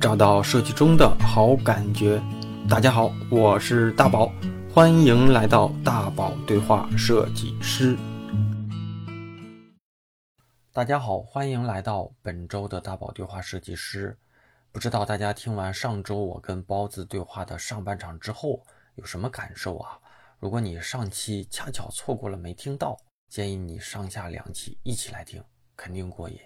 [0.00, 2.18] 找到设计中的好感觉。
[2.70, 4.32] 大家好，我是大宝，
[4.72, 7.98] 欢迎来到大宝对话设计师。
[10.72, 14.16] 大家好，欢迎来到本周的大宝对话设计师。
[14.72, 18.58] 不知道大家听完上周我跟包子对话的上半场之后
[18.94, 19.98] 有什么感受啊？
[20.38, 22.96] 如果你上期恰巧错过了没听到，
[23.28, 25.44] 建议你上下两期一起来听，
[25.76, 26.38] 肯定过瘾。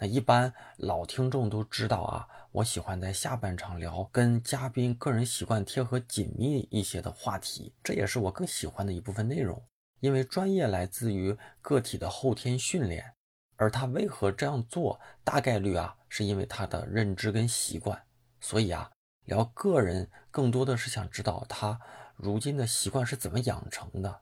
[0.00, 9.62] 那一般老听众都知道啊，我喜欢在下半场聊跟嘉宾个人习惯贴合紧密一些的话题，这也是我更喜欢的一部分内容。
[10.00, 13.12] 因为专业来自于个体的后天训练，
[13.56, 18.02] 而他为何这样做，大概率啊是因为他的认知跟习惯。
[18.40, 18.90] 所以啊，
[19.24, 21.78] 聊个人更多的是想知道他
[22.16, 24.20] 如今的习惯是怎么养成的。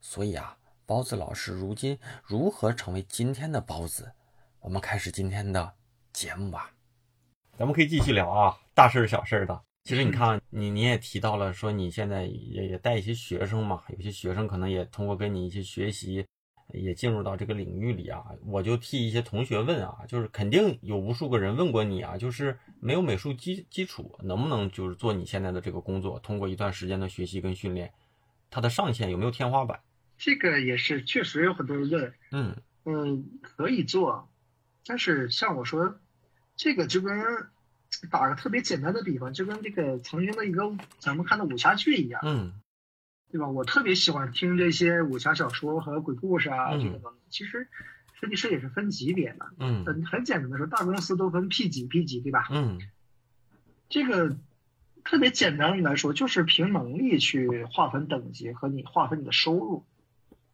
[0.00, 0.56] 所以啊，
[0.86, 4.12] 包子老师如今如何成为今天的包子？
[4.60, 5.74] 我们开始今天的
[6.12, 6.70] 节目吧，
[7.56, 9.60] 咱们可以继续聊啊，大事小事的。
[9.84, 16.26] 其实你看，你你也提到了说你现在也也带一些学生嘛，有些学生可能也通过跟你一些学习，
[16.72, 18.24] 也进入到这个领域里啊。
[18.44, 26.18] 我就替一些同学问啊，就是肯定有无数个人问过你啊，就是没有美术基基础，能不能就是做你现在的这个工作？
[26.18, 27.92] 通过一段时间的学习跟训练，
[28.50, 29.78] 它的上限有没有天花板？
[30.18, 34.28] 这个也是确实有很多人问，嗯嗯，可以做。
[34.86, 35.98] 但是像我说，
[36.56, 37.16] 这个就跟
[38.10, 42.60] 打个特别简单的比方，就跟这个曾经的一个咱们看的武侠剧一样，嗯，
[43.30, 43.48] 对吧？
[43.48, 47.18] 我特别喜欢听这些武侠小说和鬼故事啊，这个东西。
[47.30, 47.68] 其实
[48.20, 52.46] 设计师也是分级别的，嗯，很很简单的说，大公司都分 P 级、P 级，对吧？
[52.50, 52.78] 嗯，
[53.88, 54.36] 这个
[55.04, 59.84] 特别简单的来说，就是凭能力去划分等级和你划分你的收入。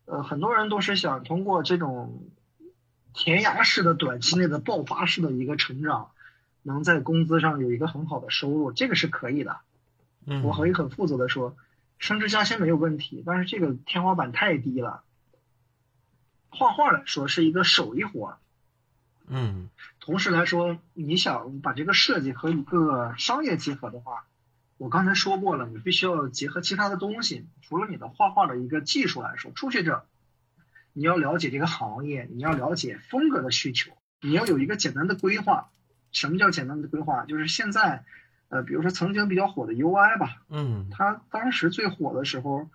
[0.06, 2.30] 呃，很多人都是想通过这种。
[3.12, 6.10] 填鸭式的、短期内的爆发式的一个成长，
[6.62, 9.58] 能在工资上有一个很好的收入，这个是可以的。
[10.26, 11.56] 嗯，我可以很负责的说，
[11.98, 15.02] 升职加薪没有问题，但是这个天花板太低了。
[16.50, 18.38] 画画来说是一个手艺活，
[19.26, 19.70] 嗯，
[20.00, 24.24] 同时来说，你想把这个设计和一个商业结合的话，
[24.76, 30.06] 我刚才说过了，你必须要结合其他的东西，除了你的画画的一个技术来说，初学者。
[30.92, 35.70] 你要了解这个行业，你要了解风格的需求，你要有一个简单的规划。
[36.12, 37.24] 什么叫简单的规划？
[37.24, 38.04] 就是现在，
[38.48, 42.68] 呃，比如说曾经比较火的 UI 吧，嗯，它当时最火的时候，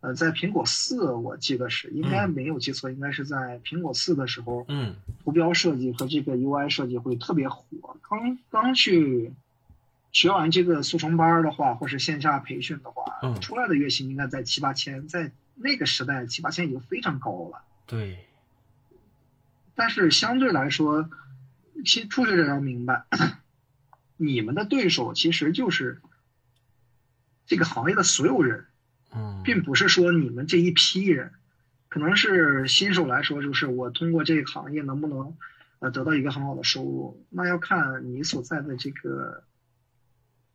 [0.00, 7.96] 呃，在苹果四，我记得是应该没有记错，应该是在苹果四的时候，嗯，图标设计和这个 UI 设计会特别火。
[8.06, 9.32] 刚刚去
[10.12, 15.32] 学完这个速成班的话，或是线下培训的话，嗯，出来的月薪应该在七八千，在。
[15.56, 18.24] 那个时代七八千已经非常高了，对。
[19.74, 21.10] 但是相对来说，
[21.84, 23.04] 新初学者要明白，
[24.16, 26.00] 你们的对手其实就是
[27.46, 28.66] 这个行业的所有人，
[29.14, 31.32] 嗯，并不是说你们这一批人，
[31.88, 35.36] 可能是新手来说，就是我通过这个行业能不能
[35.78, 39.44] 呃得到一个很好的收入，那要看你所在的这个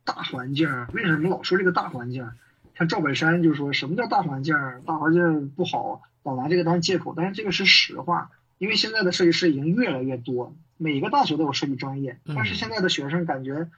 [0.04, 0.68] 大环境。
[0.92, 2.28] 为什么老说这个大环境？
[2.74, 4.54] 像赵本山就说什么叫大环境？
[4.86, 7.12] 大环境不好，老拿这个当借口。
[7.16, 12.18] 但是这个是实话，因为现在的设计师已经越来越多，每个大学都有设计专业。
[12.24, 13.68] 但是现在的学生感觉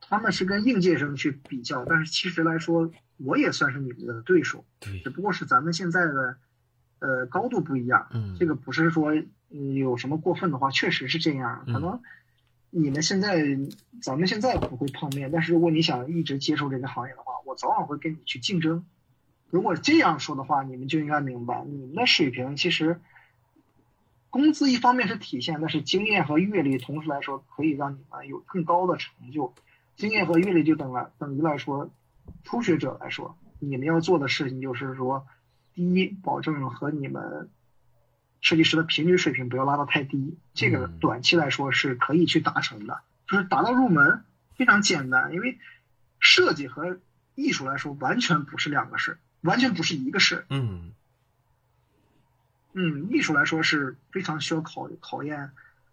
[0.00, 4.64] 他们是跟应届生去比较，但是其实来说，我也算是你们的对手，
[5.02, 6.36] 只不过是咱们现在的
[6.98, 8.08] 呃高度不一样。
[8.12, 9.14] 嗯，这个不是说
[9.48, 11.64] 有什么过分的话，确实是这样。
[11.66, 12.00] 可能
[12.68, 13.58] 你们现在
[14.02, 17.31] 咱们现在不会碰面，但是如果你想一直接触这个行业的话。
[17.44, 18.84] 我早晚会跟你去竞争。
[19.50, 23.00] 如果这样说的话，你们就应该明白，你们的水平其实
[24.30, 29.54] 工资一方面是体现，但是经验和阅历同时来说可以让你们有更高的成就。
[29.94, 31.90] 经验和阅历就等了等于来说，
[32.44, 35.26] 初学者来说，你们要做的事情就是说，
[35.74, 37.50] 第一，保证和你们
[38.40, 44.24] 设计师的平均水平不要拉到太低，这个短期来说是可以去达成的，就是达到入门
[44.56, 45.58] 非常简单，因为
[46.18, 46.98] 设计和
[47.34, 50.44] 艺术来说，完全不是两个事儿，完全不是一个事儿。
[50.50, 50.92] 嗯，
[52.72, 55.50] 嗯，艺术来说是非常需要考考验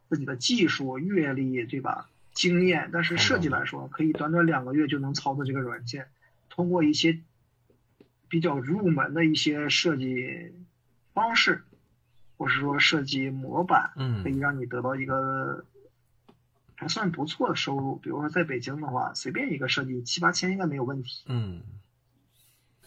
[0.10, 2.10] 自己的技术、阅历，对吧？
[2.34, 2.90] 经验。
[2.92, 6.08] 但是设计来说，可以短短两个月就能操作这个软件，
[6.50, 7.20] 通过一些
[8.28, 10.54] 比较入门的一些设计
[11.14, 11.64] 方式，
[12.38, 15.66] 或是说设计模板，嗯，可以让你得到一个。
[16.80, 21.26] 还算不错的收入，比如说在北京的话，随便一个设计七八千应该没有问题。
[21.28, 21.62] 嗯。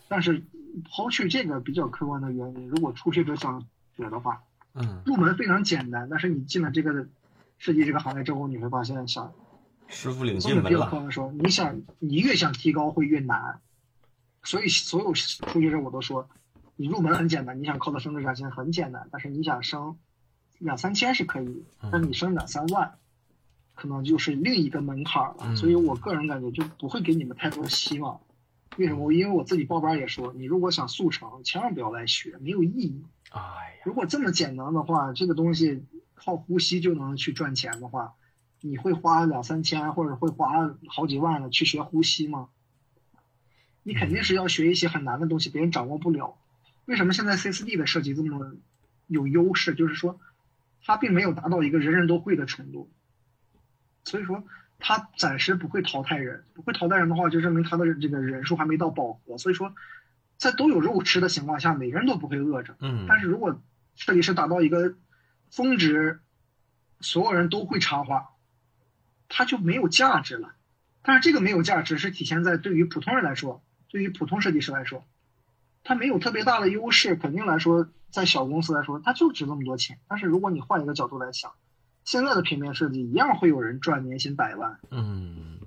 [0.09, 0.43] 但是
[0.91, 6.09] 抛去这个比较客观的原因，如果初学者想学的话，嗯，入门非常简单。
[6.09, 7.07] 但是你进了这个
[7.59, 9.31] 设计这个行业之后，你会发现想
[9.89, 10.87] 师傅领进门了。
[10.87, 13.61] 客观说，你想你越想提高会越难，
[14.43, 16.31] 所以所有初学者我都说，
[16.77, 19.99] 你入门很简单，你想靠它升职加薪很简单，但是你想升
[20.61, 22.99] 两三千是可以，但是你升两三万，
[23.83, 25.39] 可能就是另一个门槛了。
[25.41, 28.21] 嗯所以我个人感觉就不会给你们太多希望。
[28.77, 29.13] 为什么？
[29.13, 33.03] 因为我自己报班也说，你如果想速成，千万不要来学，没有意义。
[33.33, 35.85] 哎呀，如果这么简单的话，这个东西
[36.15, 38.15] 靠呼吸就能去赚钱的话，
[38.61, 42.51] 你会花两三千或者会花好几万的去学呼吸吗？
[43.83, 46.37] 你肯定是要学一些很难的东西，别人掌握不了。
[46.85, 48.53] 为什么现在 C4D 的设计这么
[49.09, 49.75] 有优势？
[49.75, 50.21] 就是说，
[50.85, 52.89] 它并没有达到一个人人都会的程度，
[54.05, 54.43] 所以说
[54.79, 56.45] 他暂时不会淘汰人。
[56.55, 59.39] 不会淘汰人的话，就证明他的这个人数还没到饱和。
[59.39, 59.75] 所以说，
[60.37, 62.77] 在都有肉吃的情况下，每个人都不会饿着。
[62.81, 63.61] 嗯，但是如果
[63.95, 64.95] 设计师达到一个
[65.51, 66.21] 峰值，
[67.01, 68.31] 所有人都会插花，
[69.29, 70.55] 它就没有价值了。
[71.03, 75.05] 但是这个没有价值是体现在对于普通人来说，对于普通设计师来说，
[75.85, 77.17] 他没有特别大的优势。
[77.17, 79.99] 肯定来说，在小公司来说，他就值那么多钱。
[80.09, 81.53] 但是如果你换一个角度来想，
[82.05, 84.81] 现在的平面设计一样会有人赚年薪百万。
[84.91, 85.59] 嗯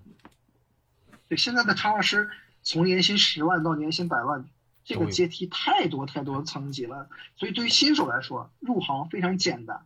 [1.27, 2.29] 对，现在的插画师
[2.61, 4.45] 从年薪十万到年薪百万，
[4.83, 7.09] 这个阶梯太多太多层级了。
[7.35, 9.85] 所以对于新手来说，入行非常简单，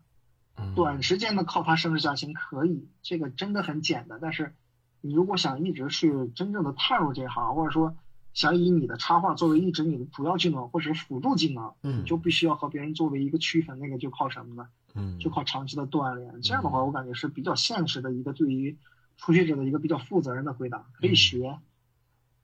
[0.58, 4.20] 嗯，短时间的靠它升职加薪可以，这个真的很简单。
[4.22, 4.54] 但是
[5.00, 7.96] 你如果想一直去真正的踏入这行，或者说
[8.40, 14.70] 想以你的插画作为一直你的主要技能或者是辅助技能，嗯你就必须要和别人作为一个区分，那个就靠什么呢？
[14.96, 16.42] 嗯，就靠长期的锻炼。
[16.42, 18.78] 这样的话，我感觉是比较现实的一个对于
[19.18, 20.86] 初学者的一个比较负责任的回答。
[21.02, 21.60] 可以学，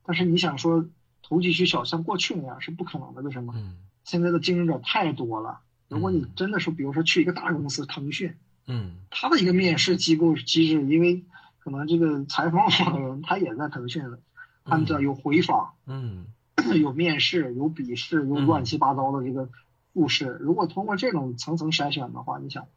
[0.04, 0.86] 但是你想说
[1.24, 3.22] 投机取巧，像过去那样是不可能的。
[3.22, 3.54] 为什么？
[3.56, 5.62] 嗯现在的竞争者太多了。
[5.88, 8.36] 如果你嗯真的是，比如说去一个大公司，腾讯，
[8.68, 11.24] 嗯它的一个面试机构机制，因为
[11.58, 14.20] 可能这个采访我的人他也在腾讯的，
[14.66, 16.26] 他们这有回访，嗯
[16.82, 19.48] 有面试，有笔试，有乱七八糟的这个
[19.94, 20.38] 复试。
[20.42, 22.68] 如果通过这种层层筛选的话，你想，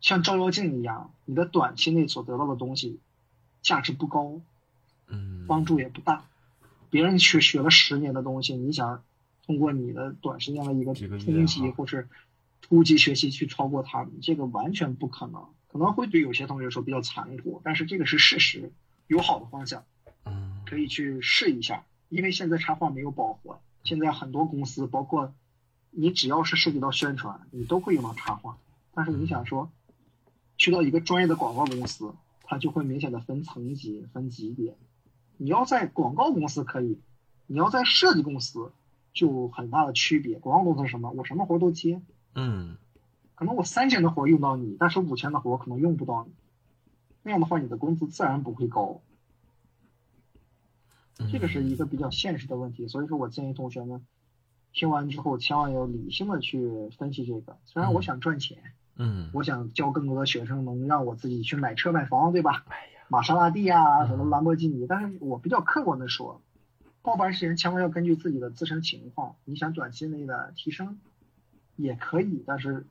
[0.00, 2.98] 像照妖镜一样，你的短期内所得到的东西
[3.60, 4.40] 价值不高，
[5.08, 6.24] 嗯，帮助也不大。
[6.88, 9.02] 别人去学了十年的东西，你想
[9.44, 12.08] 通过你的短时间的一个冲击或是
[12.62, 15.44] 突击学习去超过他们，这个完全不可能。
[15.70, 18.72] 可能会对有些同学说比较残酷，但是这个是事实，
[19.08, 19.84] 有好的方向。
[20.66, 25.32] 嗯可以去试一下，因为现在插画没有饱和，现在很多公司，包括
[25.92, 28.58] 你只要是涉及到宣传，你都会用到插画。
[28.92, 29.70] 但是你想说，
[30.58, 34.76] 去到一个专业的广告公司，它就会明显的分层级、分级别。
[35.36, 36.98] 你要在广告公司可以，
[37.46, 38.72] 你要在设计公司
[39.12, 40.38] 就很大的区别。
[40.38, 41.10] 广告公司是什么？
[41.10, 42.00] 我什么活都接，
[42.34, 42.76] 嗯
[43.34, 46.32] 可能我三千的活用到你，但是五千的活可能用不到你。
[47.22, 49.00] 那样的话，你的工资自然不会高。
[51.18, 54.04] 嗯，这个是一个比较现实的问题，所以说我建议同学们
[54.72, 57.56] 听完之后，千万要理性的去分析这个。
[57.64, 58.58] 虽然我想赚钱，
[58.96, 62.64] 嗯，我想教更多的学生，能让我自己去买车买房，对吧？
[62.68, 66.42] 哎呀，玛莎拉蒂啊，嗯什么兰博基尼，但是我比较客观的说，
[67.02, 70.98] 报班时间千万要根据自己的自身情况，你想短期内的提升
[71.76, 72.86] 也可以，但是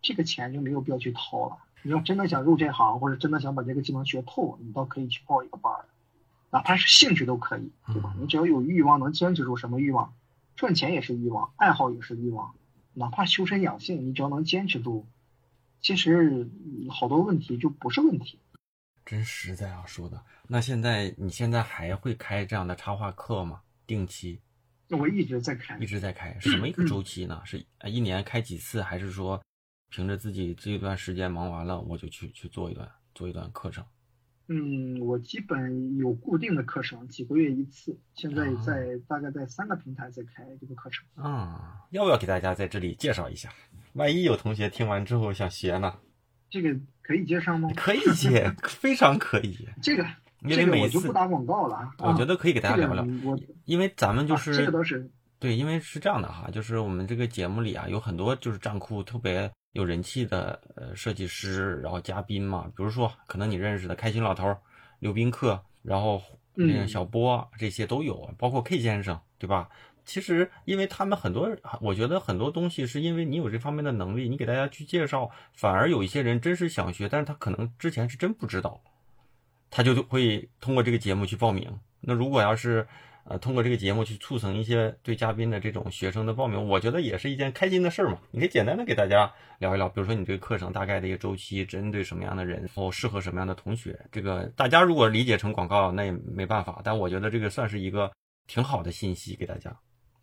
[0.00, 1.56] 这个钱就没有必要去掏了。
[1.82, 5.84] 你要真的想入这行，或者真的想把这个技能学透，你倒可以去报一个班儿，
[6.50, 8.14] 哪怕是兴趣都可以，对吧？
[8.16, 10.14] 嗯你只要有欲望，能坚持住什么欲望，
[10.56, 12.54] 赚钱也是欲望，爱好也是欲望，
[12.94, 15.06] 哪怕修身养性，你只要能坚持住，
[15.80, 18.38] 其实嗯好多问题就不是问题。
[19.04, 20.22] 真实在啊，说的。
[20.46, 23.62] 那现在你现在还会开这样的插画课吗？
[23.86, 24.40] 定期
[24.90, 27.40] 我一直在开一，直在开，什么一个 周期呢？
[27.44, 29.42] 是呃一年开几次，还是说
[29.90, 33.84] 凭着自己这一段时间忙完了，我就去去做一段做一段课程？
[34.48, 37.98] 嗯，我基本有固定的课程，几个月一次。
[38.14, 41.06] 现在啊在大概在三个平台在开这个课程。
[41.22, 43.50] 啊，要不要给大家在这里介绍一下？
[43.92, 45.94] 万一有同学听完之后想学呢？
[46.48, 47.68] 这个可以接上吗？
[47.76, 49.68] 可以接， 非常可以。
[49.82, 50.02] 这个
[50.40, 51.92] 因为这个我就不打广告了啊。
[51.98, 64.58] 我觉得可以给大家这聊聊，个因为咱们就啊是、这个都是对，因为是这样的哈，就是我们这个节目里啊，有很多就是账库特别有人气的呃设计师，然后嘉宾嘛，比如说可能你认识的开心老头儿、
[64.98, 66.22] 刘宾客，然后
[66.56, 69.68] 嗯嗯小波这些都有，包括 K 先生，对吧？
[70.04, 78.80] 其实，因为他们很多，我觉得很多东西是因为你有这方面的能力，你给大家去介绍，反而有一些人真是想学，但是他可能之前是真不知道，
[79.68, 81.78] 他就会通过这个节目去报名。
[82.00, 82.88] 那如果要是
[83.28, 88.18] 呃，通过这个节目去促成一些对嘉宾的这种学生的报名，我觉得也是一件开心的事儿嘛。
[88.30, 93.98] 你可以简单的给大家聊一聊，比如说你这个课程大概的一个周期，针对什么样的人，然后适合什么样的同学。
[94.10, 98.10] 这个大家如果理解成广告，那也没办法，但我觉得这个算是一个
[98.46, 99.76] 挺好的信息给大家。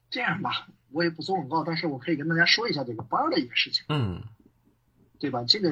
[0.09, 4.23] 这样吧，我也不做广告，但是我可以跟大家说一下这个班儿的一个事情，嗯，
[5.19, 5.43] 对吧？
[5.47, 5.69] 这个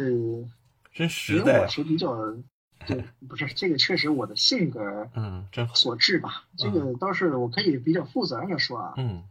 [0.94, 2.14] 真实因为在是比较，
[2.88, 6.46] 对，不是这个确实我的性格嗯，真，所致吧。
[6.58, 9.24] 这个倒是我可以比较负责任的说啊，嗯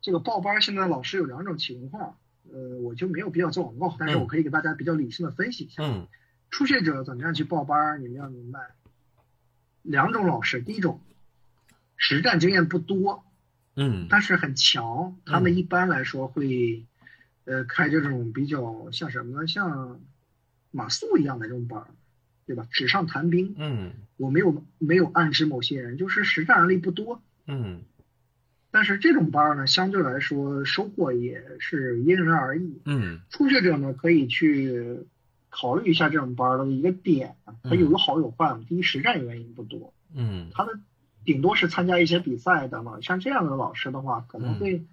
[0.00, 2.16] 这个报班现在老师有两种情况，
[2.52, 5.82] 呃，我就没有必要做广告，但是嗯我可以给大家比较理性的分析一下。
[5.84, 6.06] 嗯
[6.50, 8.02] 初学者怎么样去报班？
[8.02, 8.60] 你们要明白，
[9.80, 11.00] 两种老师，第一种
[11.96, 13.24] 实战经验不多，
[13.74, 16.84] 嗯但是很强，他们一般来说会，
[17.46, 19.46] 呃，开这种比较像什么呢？
[19.46, 19.98] 像
[20.70, 21.86] 马术一样的这种班儿，
[22.46, 22.66] 对吧？
[22.70, 23.54] 纸上谈兵。
[23.58, 27.80] 嗯我没有没有暗指某些人，就是实战案例不多，嗯
[28.70, 32.80] 但是这种班儿呢，相对来说收获也是因人而异。
[32.84, 35.00] 嗯初学者呢，可以去
[35.50, 38.58] 考虑一下这种班儿的一个点，它有有好有坏。
[38.68, 40.78] 第一，实战原因不多，嗯他的
[41.24, 43.00] 顶多是参加一些比赛的嘛。
[43.00, 44.84] 像这样的老师的话，可能会，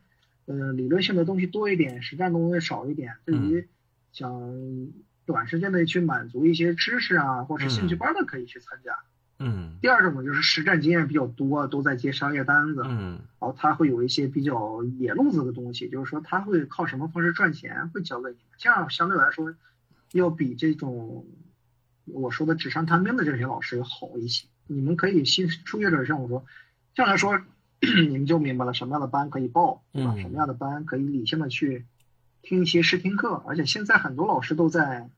[0.46, 3.14] 呃，理论性的东西多一点，实战东西少一点。
[3.26, 3.68] 对于
[4.12, 4.32] 想
[5.30, 8.98] 短时间内去满足一些知识啊，或是兴趣班的，可以去参加。
[9.38, 19.54] 嗯第二种呢，就是实战经验比较多，都在接商业单子，嗯然后他会有一些比较野路子的东西，就是说他会靠什么方式赚钱，会教给你们，这样相对来说，
[20.14, 21.28] 要比这种
[22.06, 24.48] 我说的纸上谈兵的这些老师要好一些。
[24.66, 26.44] 你们可以新初学者像我说，
[26.96, 27.40] 这样来说，
[28.10, 30.16] 你们就明白了什么样的班可以报，对吧？
[30.18, 31.86] 嗯什么样的班可以理性的去
[32.42, 35.10] 听一些试听课，而且现在很多老师都在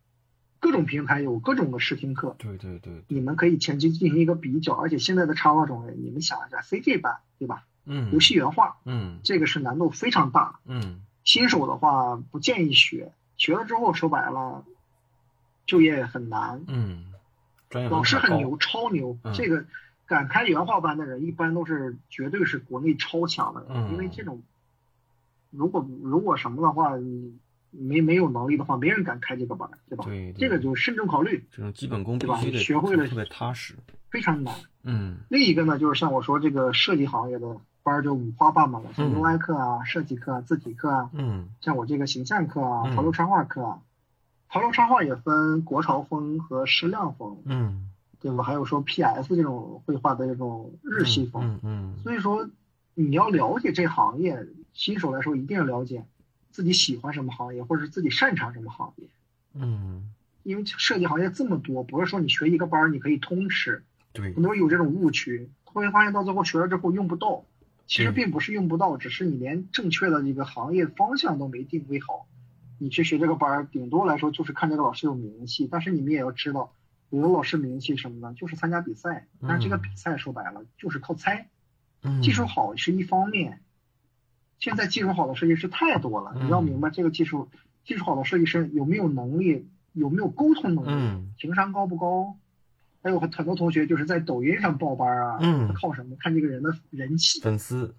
[0.62, 7.66] 各种平台有各种的试听课，对对对，你们可以前期进行一个比较，而且现在的插画种类，你们想一下，CG 班对吧？
[7.86, 8.14] 嗯。
[8.14, 9.20] 游戏原画嗯。
[9.24, 11.02] 这个是难度非常大，嗯。
[11.24, 14.64] 新手的话不建议学，学了之后说白了，
[15.66, 16.64] 就业很难。
[16.68, 17.12] 嗯，
[17.90, 19.34] 老师很牛，超牛，嗯。
[19.34, 19.66] 这个
[20.06, 23.94] 敢开原画班的人，一般都是绝对是国内超强的人，嗯。
[23.94, 24.44] 因为这种
[25.50, 27.36] 如果如果什么的话，你
[27.72, 30.04] 没没有能力的话，没人敢开这个班，对吧？
[30.06, 30.34] 对对。
[30.34, 32.38] 这个就慎重考虑，这种基本功必对吧？
[32.40, 33.74] 须得学会了特别踏实。
[34.10, 34.54] 非常难。
[34.84, 35.18] 嗯。
[35.30, 39.16] 另一个呢，就是像我说这个设计行业的班儿就五花八门了，像嗯。
[39.16, 41.50] UI 课啊、设计课啊、字体课啊，嗯。
[41.62, 42.96] 像我这个形象课啊、嗯。
[42.96, 43.80] 潮流插画课啊，
[44.50, 48.44] 潮流插画也分国潮风和矢量风，嗯，对吧？
[48.44, 51.98] 还有说 PS 这种绘画的这种日系风，嗯嗯。
[52.04, 52.50] 所以说
[52.96, 56.04] 你要了解这行业，新手来说一定要了解
[56.52, 59.08] 自己喜欢什么行业，或者是自己擅长什么行业。
[59.54, 60.12] 嗯，
[60.44, 67.46] 因为设计行业这么多，不是说你学一个班儿你可以通吃，对很，多人有这种误区，会发现到最后学了之后用不到。
[67.88, 72.28] 其实嗯并不是用不到，只是你连正确的这个行业方向都没定位好。
[72.78, 76.74] 你去学这个班儿，顶多来说就是看这个老师有名气，但是你们也要知道，
[77.10, 78.34] 有的老师名气什么呢？
[78.34, 81.50] 就是参加比赛，但是这个嗯比赛说白了就是靠猜，
[82.02, 83.62] 嗯技术好是一方面。
[84.62, 87.50] 现在技术好的设计师太多了，嗯你要明白这个技术
[87.84, 92.38] 技术好的设计师有没有能力，有没有沟通能力，嗯情商高不高？
[93.04, 95.40] 还有很很多同学就是在抖音上报班啊，
[95.74, 96.16] 靠什么？
[96.20, 97.96] 看这个人的人气粉丝，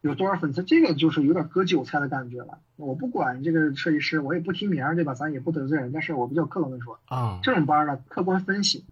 [0.00, 2.58] 有多少粉丝，这个就是有点割韭菜的感觉了。
[2.76, 5.12] 我不管这个设计师，我也不提名儿，对吧？
[5.12, 8.86] 咱也不得罪人，但是我比较客观的说，啊，这种班呢，客观分析，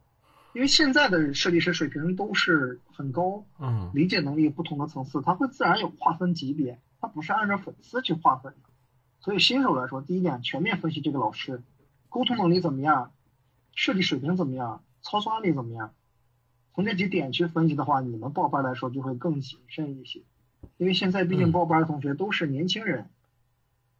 [0.54, 8.68] 因为现在的设计师水平都是很高，嗯理解能力不同的层次，它会自然有划分级别，它不是按照粉丝去划分的。
[9.20, 11.62] 所以新手来说，第一点全面分析这个老师，
[12.08, 13.12] 沟通能力怎么样，
[13.74, 15.94] 设计水平怎么样，操作案例怎么样，
[16.74, 20.22] 从这几点去分析的话，你们报班来说就会更谨慎一些，
[20.76, 23.08] 因为现在毕竟嗯报班的同学都是年轻人，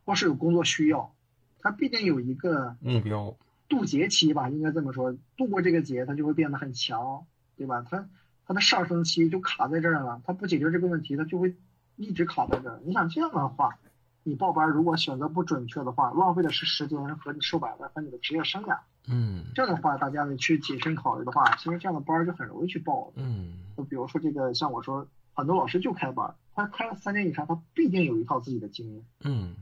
[0.04, 1.14] 或是有工作需要，
[1.61, 3.37] 他毕竟有一个目标，
[3.73, 7.25] 渡劫期吧，应该这么说，渡过这个劫，他就会变得很强，
[7.57, 7.81] 对吧？
[7.88, 8.07] 他
[8.45, 11.57] 他的上升期就卡在这儿了，他不解决这个问题，他就会
[11.97, 12.83] 一直卡在这儿。
[12.85, 13.79] 你想这样的话，
[14.25, 18.79] 你报班如果选择不准确的话，浪费的是时间和你说白了和你的职业生涯。
[19.09, 23.12] 嗯这样的话，大家呢去谨慎考虑的话，其实这样的班儿就很容易去报了。
[23.17, 29.02] 嗯就比如说这个，像我说，很多老师就开班，他开了三年以上，他必定有一套自己的经验。
[29.23, 29.57] 嗯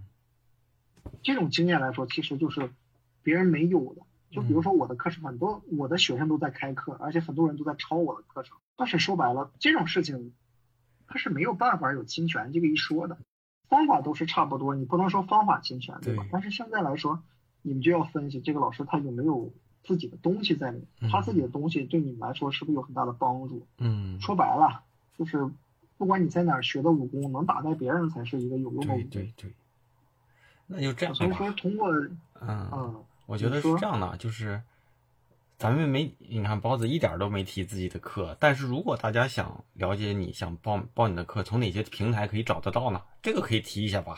[1.23, 2.71] 这种经验来说，其实就是
[3.23, 4.03] 别人没有的。
[4.31, 8.59] 就比如说我的课程，很多我的学生都在开课，而且很多人都在抄我的课程。
[8.77, 10.33] 但是说白了，这种事情
[11.09, 13.19] 它是没有办法有侵权这个一说的，
[13.69, 16.23] 方法都是差不多，你不能说方法侵权，对吧？
[16.23, 17.23] 对但是现在来说，
[17.63, 23.67] 你们就要分析这个老师他有没有自己的东西在里面，他自己的东西对你们来说是不是有很大的帮助？
[23.79, 24.85] 嗯说白了，
[25.19, 25.51] 就是
[25.99, 29.11] 不管你在哪儿学的武功，能打败别人才是一个有用的武对功。
[29.11, 29.55] 对对，
[30.69, 31.91] 那就这样所以说，通过
[32.41, 34.61] 嗯，嗯，我觉得是这样的，就是
[35.57, 43.01] 咱们没，你看包子一点儿都没提自己的课，但是如果大家想了解你想报报你的课，从哪些平台可以找得到呢？
[43.23, 44.17] 这个可以提一下吧。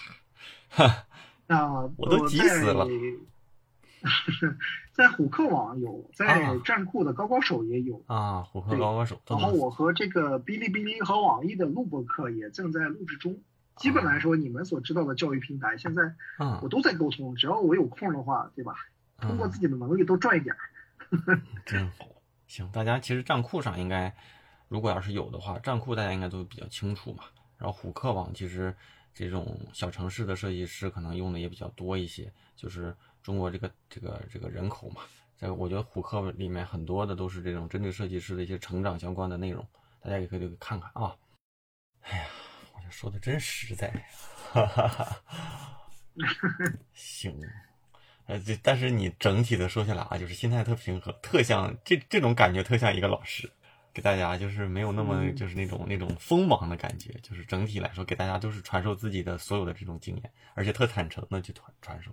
[0.71, 1.05] 哈，
[1.47, 2.87] 那我都急死了。
[2.87, 4.49] 在
[5.05, 8.03] 在虎克网有，在啊站酷的高高手也有。
[8.07, 13.39] 啊，虎克高高手然后我和这个哔哩哔哩和网易的录播课也正在录制中。
[13.77, 16.03] 基本来说，你们所知道的教育平台，现在
[16.39, 17.35] 我嗯都在沟通。
[17.35, 18.75] 只要我有空的话，对吧？
[19.23, 20.59] 通过嗯自己的能力多赚一点儿。
[21.65, 22.07] 真好。
[22.47, 24.15] 行，大家其实账库上应该，
[24.69, 27.25] 如果要是有的话，账库大家应该都比较清楚嘛。
[27.57, 28.75] 然后虎克网其实
[29.15, 35.03] 这种小城市的设计师可能用的也比较多一些，就是中国这个这个这个人口嘛，
[35.37, 39.67] 在我觉得虎克里面很多的都是这种针对设计师的一些成长相关的内容，
[40.01, 41.15] 大家也可以看看啊。
[42.03, 42.25] 哎呀，
[42.75, 43.89] 我这说的真实在，
[44.53, 45.23] 哈哈哈。
[46.93, 47.41] 行。
[48.27, 53.51] 呃，这但是你整体的说下来啊，就是心态特平和，特像这这种感觉特像一个老师，
[53.93, 55.35] 给大家就是没有那么嗯。
[55.35, 62.11] 就是那种那种锋芒的感觉，就是整体来说给大家都是传授自己的所有的这种经验，而且特坦诚的去传传授。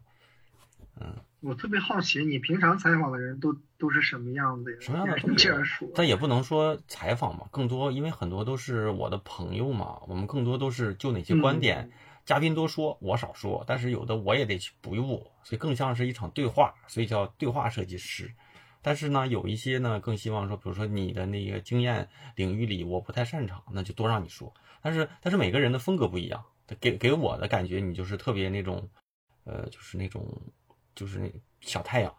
[0.99, 1.15] 嗯。
[1.41, 4.77] 我特别好奇，你平常采访的人都都是什么样的呀？
[4.81, 11.91] 什么样的既然你这样说，但也不能说采访嘛，更多因为很多都是我的朋友嘛，我们更多都是就哪些观点，嗯
[12.25, 18.31] 嘉宾多说，我少说，但是有的我也得去补一补，所以更像是一场对话，所以叫对话设计师。
[18.81, 24.53] 但是呢，有一些呢更希望说，比如说你的那个经验领域里我不太擅长，那就多让你说。
[24.81, 26.43] 但是但是每个人的风格不一样，
[26.79, 28.89] 给给我的感觉你就是特别那种，
[29.43, 30.25] 呃，就是那种
[30.95, 31.29] 就是那
[31.61, 32.13] 小太阳。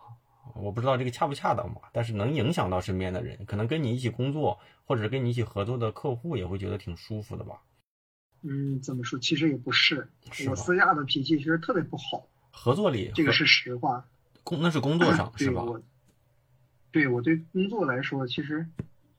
[0.56, 7.62] 我不知道这个恰不恰当吧，但是能影响到身边的人，可能跟你一起工作或者跟你一起合作的客户也会觉得挺舒服的吧。
[8.42, 9.18] 嗯，怎么说？
[9.18, 14.04] 其实也不是，是我私下的脾气其实特别不好，合作里这个是实话。
[14.42, 15.62] 工那是工作上是吧？
[15.62, 15.82] 对我，
[16.92, 18.66] 对我对工作来说，其实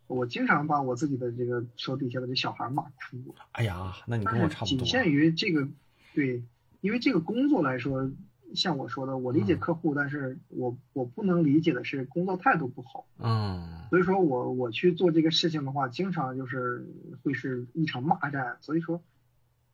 [0.07, 3.35] 我经常把我自己的这个手底下的这小孩骂哭。
[3.51, 4.77] 哎呀，那你跟我差不多。
[4.77, 5.67] 仅限于这个，
[6.13, 6.43] 对，
[6.81, 8.11] 因为这个工作来说，
[8.55, 13.05] 像我说的，我理解嗯客户，但是我我不能理解的是工作态度不好。
[13.19, 16.87] 嗯所以说我我去做这个事情的话，经常就是
[17.22, 18.57] 会是一场骂战。
[18.61, 19.01] 所以说，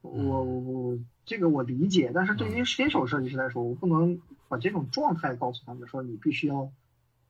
[0.08, 6.72] 我嗯我这个我理解，但是对于新手设计师来说，我不能把这种状态告诉他们说你必须要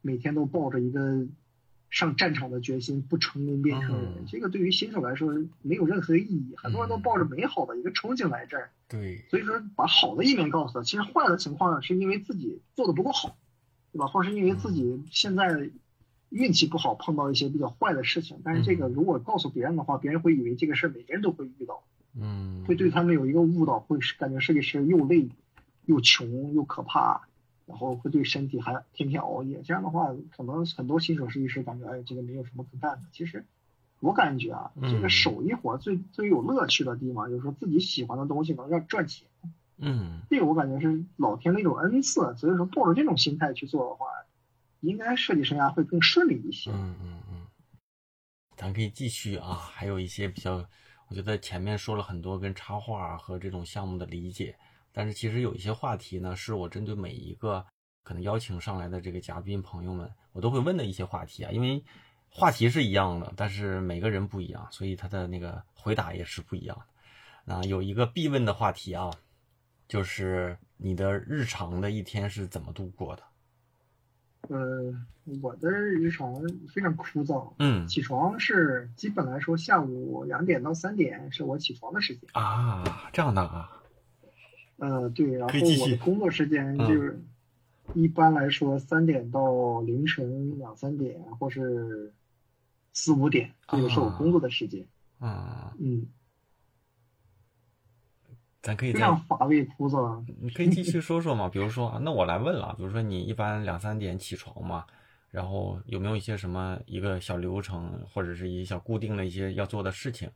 [0.01, 1.25] 每天都抱着一个
[1.89, 4.13] 上战场的决心，不成功便成人。
[4.17, 6.53] 嗯这个对于新手来说没有任何意义。
[6.57, 13.37] 很多人都嗯抱着美好的一个憧憬来这儿，对，所以说把好的一面告诉他，其实坏的情况是因为自己做的不够好，
[13.93, 14.07] 对吧？
[14.07, 15.71] 或者是因为自己现在
[16.29, 18.41] 运气不好，碰到一些比较坏的事情。
[18.43, 21.83] 但是这个如果告诉别人的话，别人会以为这个事儿每个人都会遇到，
[22.19, 25.29] 嗯，会对他们有一个误导，会是感觉设计师又累
[25.85, 27.21] 又穷又可怕，
[27.65, 29.61] 然后会对身体还天天熬夜。
[29.63, 33.03] 这样的话，可能很多新手设计师感觉哎，这个没有什么可干的。
[33.11, 33.45] 其实
[33.99, 39.27] 我感觉啊，这个嗯手艺活最最有乐趣的地方，就是说自己喜欢的东西能让赚钱。
[39.79, 44.07] 嗯这个我感觉是老天的一种恩赐，所以说抱着这种心态去做的话，
[44.79, 46.71] 应该设计生涯会更顺利一些。
[46.71, 47.47] 嗯嗯嗯，
[48.55, 50.67] 咱可以继续啊，还有一些比较，
[51.09, 54.57] 我觉得前面说了很多跟插画和这种项目的理解，
[54.91, 57.65] 但是其实有一些话题呢，是我针对每一个
[58.03, 61.83] 可能邀请上来的这个嘉宾朋友们，我都会问的一些话题啊，因为
[62.29, 66.85] 话题是一样的，但是每个人不一样，所以他的那个回答也是不一样的。
[67.45, 69.09] 那有一个必问的话题啊，
[69.87, 73.23] 就是你的日常的一天是怎么度过的？
[74.49, 74.93] 呃，
[75.41, 76.33] 我的日常
[76.69, 82.29] 非常枯燥，嗯起床是基本来说下午两点到三点是我起床的时间。
[82.33, 83.69] 啊，这样的啊，
[84.77, 87.21] 呃，对，然后我的工作时间就是
[87.93, 92.13] 一般来说三点到凌晨两三点，或是
[92.93, 94.85] 四五点，这个是我工作的时间。
[95.19, 96.05] 啊，嗯，
[98.61, 100.23] 咱可以再非常乏味枯燥。
[100.41, 104.85] 你可以继续说说嘛，比如说啊，那我来问了，比如说你一般两三点起床嘛，
[105.31, 110.29] 然后有没有一些什么一个小流程，或者是一些小固定的一些要做的事情，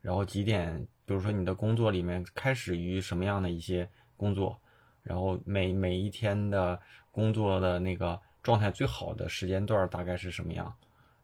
[0.00, 4.60] 然后几点，比如说你的工作里面开始于什么样的一些工作，
[5.02, 6.80] 然后每每一天的
[7.10, 10.72] 工作的那个状态最好的时间段大概是什么样？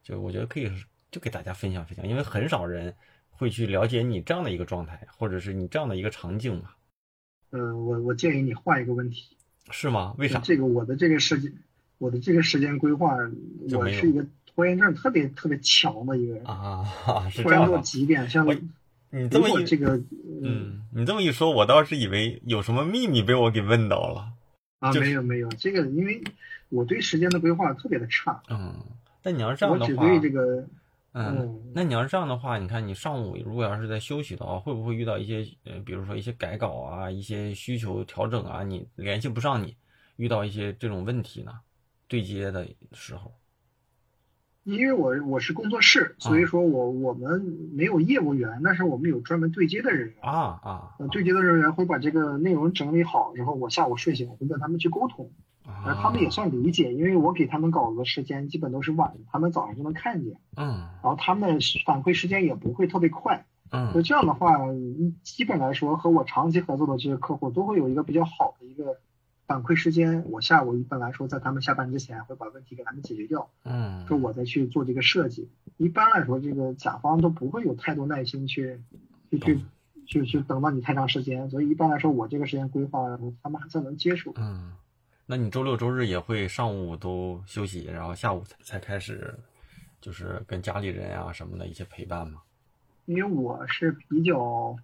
[0.02, 0.70] 就我觉得可以
[1.11, 2.94] 就给大家分享分享，因为很少人
[3.38, 6.70] 会去了解你这样的一个状态，或者是你这样的一个场景嘛，
[7.51, 9.37] 呃，我我建议你换一个问题。
[9.70, 10.14] 是吗？
[10.18, 10.38] 为啥？
[10.40, 11.53] 这个我的这个时间，
[11.98, 13.16] 我的这个时间规划，
[13.72, 16.85] 我是一个拖延症特别特别强的一个人，啊，
[17.31, 17.79] 是拖延到。
[17.79, 18.29] 极点。
[18.29, 18.46] 像
[19.11, 24.33] 你这么一这个，嗯嗯，你这么一说，我倒是以为有什么秘密被我给问到了。
[24.81, 26.22] 啊，就是没有没有，这个因为
[26.68, 28.74] 我对时间的规划特别的差，嗯，
[29.22, 30.66] 但你要是这样的话我只，对这个，
[31.12, 39.77] 嗯嗯，那你要是这样的话，你看你上午如果要是在休息的话，会不会遇到一些呃，比如说一些改稿啊、一些需求调整啊，你联系不上你，
[40.16, 41.53] 遇到一些这种问题呢？
[42.07, 43.35] 对接的时候，
[44.64, 47.40] 因为我我是工作室，所以说我我们
[47.73, 50.16] 没有业务员，但是我们有专门对接的人员。
[50.23, 55.31] 啊啊，呃，对接的人员会把这个内容整理好，然后我下午睡醒我会跟他们去沟通，
[55.68, 68.98] 啊而他们也算理解，因为我给他们稿子的时间基本都是晚上，他们早上就能看见，嗯然后他们反馈时间也不会特别快，嗯那这样的话，嗯基本来说和我长期合作的这些客户都会有一个比较好的一个
[69.46, 70.24] 反馈时间。
[70.31, 75.48] 我下午一般来说在他们下班之前会把问题给他们解决掉，嗯说我再去做这个设计。
[75.76, 78.81] 一般来说，这个甲方都不会有太多耐心去
[79.31, 79.61] 去去
[80.07, 84.33] 去去等到你太长时间，所以一般来说我这个时间规划，他们还算能接受。
[84.37, 84.72] 嗯，
[85.30, 89.38] 那你周六周日也会上午都休息，然后下午才才开始，
[90.00, 92.40] 就是跟家里人啊什么的一些陪伴吗？
[93.04, 94.74] 因为我是比较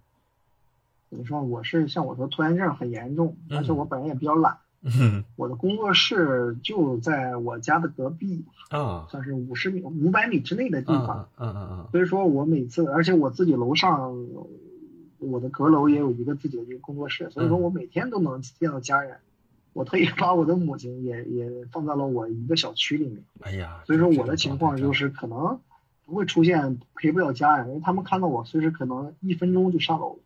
[1.09, 4.59] 怎么说，我是像我说拖延症很严重，而且我本人也比较懒。
[4.83, 11.29] 嗯 我的工作室就在我家的隔壁，啊算是五十米、五百米之内的地嗯方。
[11.37, 14.15] 嗯嗯嗯所以说我每次，而且我自己楼上，
[15.17, 19.17] 我的阁楼也有一个自己的一个工作室，所以说我每天都能见到家人。
[19.75, 25.59] 我特意 把我的母亲也也放在了我一个小区里面，哎呀，所以说我的情况就是可能
[26.05, 30.17] 不会出现陪不了家人，因为他们看到我随时可能一分钟就上楼。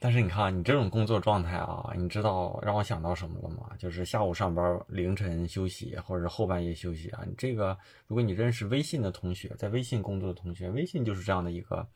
[0.00, 3.70] 但是你看，你这种工作状态啊，你知道让我想到什么了吗？
[3.78, 7.24] 就是下午上班，凌晨休息，或者是后半夜休息啊。
[7.26, 11.88] 你这个，如果你认识微信的同学，在微信工作的同学，微信就是这样的一个，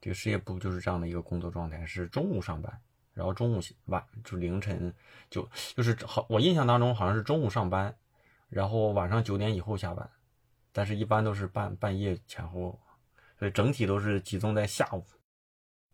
[0.00, 2.72] 这个事业部就是这样的一个工作状态，是中午上班，
[3.20, 4.94] 然后中午晚就凌晨
[5.28, 7.94] 就就是好，我印象当中好像是中午上班，
[8.48, 10.08] 然后晚上九点以后下班，
[10.72, 12.80] 但是一般都是半半夜前后，
[13.38, 15.04] 所以整体都是集中在下午。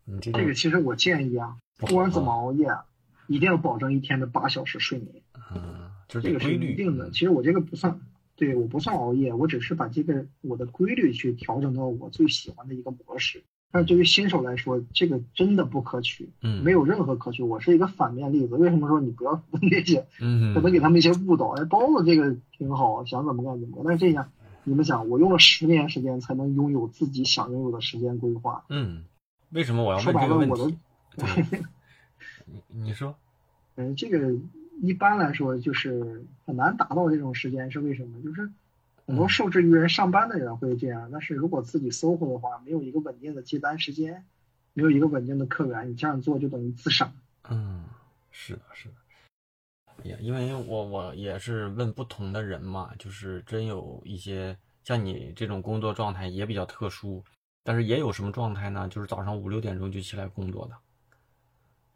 [0.05, 2.85] 你这个其实我建议啊，不管怎么熬夜啊，
[3.27, 5.21] 一定要保证一天的八小时睡眠。
[5.53, 7.09] 嗯，就是这个是得规律一定的。
[7.09, 7.99] 嗯其实我这个不算，
[8.37, 13.43] 对我不算熬夜，我只是把这个我的规律去调整到我最喜欢的一个模式。
[13.71, 17.43] 但是对于新手来说，这个真的不可取，嗯，没有任何可取。
[17.43, 18.55] 我是一个反面例子。
[18.55, 21.49] 为什么说你不要问那些，嗯，可能给他们一些误导？
[21.49, 23.85] 哎，包子这个挺好，想怎么干怎么干。
[23.85, 24.31] 但是这样，
[24.63, 28.63] 你们想，我用了十年时间才能拥有自己想拥有的时间规划。
[28.69, 29.03] 嗯，
[29.49, 30.79] 为什么我要说问这个白了我的问题？
[31.17, 31.59] 对，
[32.45, 33.15] 你你说，
[33.75, 34.33] 嗯，这个
[34.81, 38.21] 一般来说就是很难达到这种时间，是为什么？
[38.23, 38.49] 就是
[39.07, 44.25] 很多受制于人上班的人会这样，但是如果自己搜狐的话，没有一个稳定的接单时间，
[44.73, 47.09] 没有一个稳定的客源，你这样做就等于自杀。
[47.49, 47.85] 嗯，
[48.31, 48.95] 是的，是的。
[50.03, 57.23] 哎呀，因为我我也是问不同的人嘛，就是真有一些像你这种工作状态也比较特殊，
[57.63, 58.89] 但是也有什么状态呢？
[58.89, 60.75] 就是早上五六点钟就起来工作的。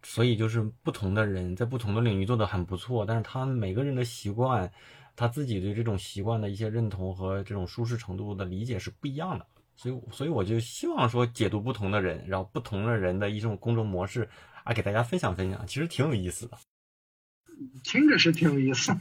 [0.04, 4.71] 所以就是不同的人在不同的领域做得很不错，但是他们每个人的习惯，
[5.15, 9.45] 他自己对这种习惯的一些认同和这种舒适程度的理解是不一样的。
[9.76, 14.30] 所以，所以我就希望说解读不同的人，然后不同的人的一种工作模式
[14.63, 16.58] 啊，给大家分享分享，其实挺有意思的。
[17.84, 18.91] 听着是挺有意思。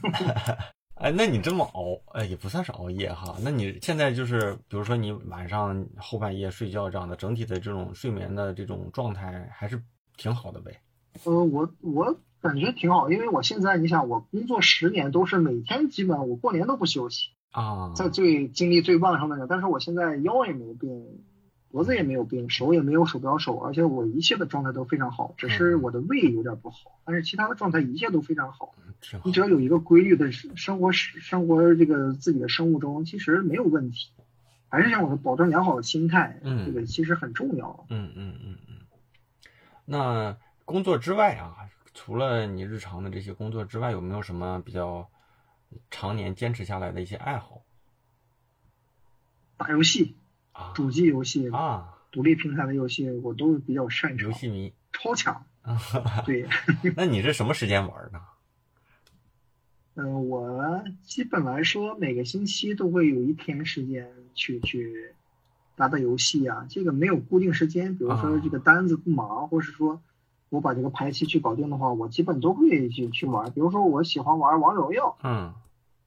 [0.95, 3.35] 哎，那你这么熬，哎，也不算是熬夜哈。
[3.41, 9.81] 那你现在就是，比如说你晚上后半夜睡觉这样的，整体的这种睡眠的这种状态还是
[10.15, 10.79] 挺好的呗。
[11.23, 21.21] 呃，我我感觉挺好，因为我现在你想，我工作十年都是每天基本我过年都不休息，啊，在最精力最旺盛的时候，但是我现在腰也没有病，
[21.69, 28.73] 脖子也没有病，手也没有手表手，而且我一切的状态都非常好，只是我的胃有点不好，但是其他的状态一切都非常好。
[29.23, 29.41] 你只。
[29.41, 34.09] 要有一个规律的生活生活这个自己的生物钟，其实没有问题。
[34.69, 37.85] 还是像我说，保证良好的心态，嗯这个其实很重要。
[37.89, 38.75] 嗯嗯嗯嗯。
[39.85, 41.55] 那工作之外啊，
[41.93, 45.09] 除了你日常的这些工作之外，有没有什么比较
[45.89, 47.61] 常年坚持下来的一些爱好
[49.57, 50.15] 打游戏、
[50.53, 50.71] 啊？
[50.73, 54.73] 主机游戏、啊，独立平台的游戏，我都比较擅长游，戏迷。
[54.91, 55.45] 超强。
[56.25, 56.49] 对，
[56.95, 58.19] 那你是什么时间玩呢？
[59.93, 65.13] 嗯、 我基本来说每个星期都会有一天时间去去
[65.75, 67.95] 打打游戏啊，这个没有固定时间。
[67.95, 70.01] 比如说啊这个单子不忙，或是说
[70.51, 73.49] 我把这个排期去搞定的话，我基本都会去去玩。
[73.53, 75.53] 比如说我喜欢玩王者荣耀，嗯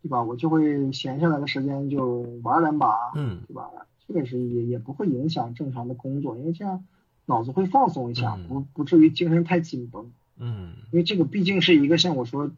[0.02, 0.22] 对吧？
[0.22, 3.70] 我就会闲下来的时间就玩两把，嗯对吧？
[4.06, 6.84] 这个是也也不会影响正常的工作，因为这样
[7.24, 10.12] 脑子会放松一下，嗯不不至于精神太紧绷。
[10.36, 12.50] 嗯因为这个毕竟是一个像我说，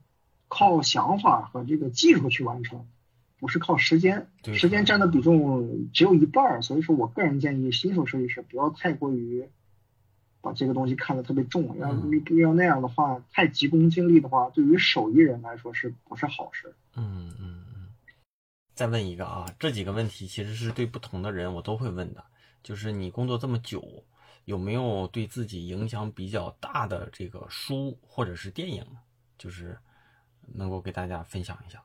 [0.49, 2.85] 靠想法和这个技术去完成，
[3.39, 9.49] 不是靠时间，时间占的比重只有一半儿，所以说我个人建议新手设计师不要太过于
[10.47, 16.73] 把这个东西看得特别重，要嗯要那样的话，太急功近利的话，对于手艺人来说是不是好事？
[16.95, 17.89] 嗯嗯嗯。
[18.73, 22.23] 再问一个啊，这几个问题其实是对不同的人我都会问的，
[22.63, 24.05] 就是你工作这么久，
[24.45, 28.87] 有没有对自己影响比较大的这个书或者是电影，
[29.37, 29.77] 就是
[30.55, 31.83] 能够给大家分享一下？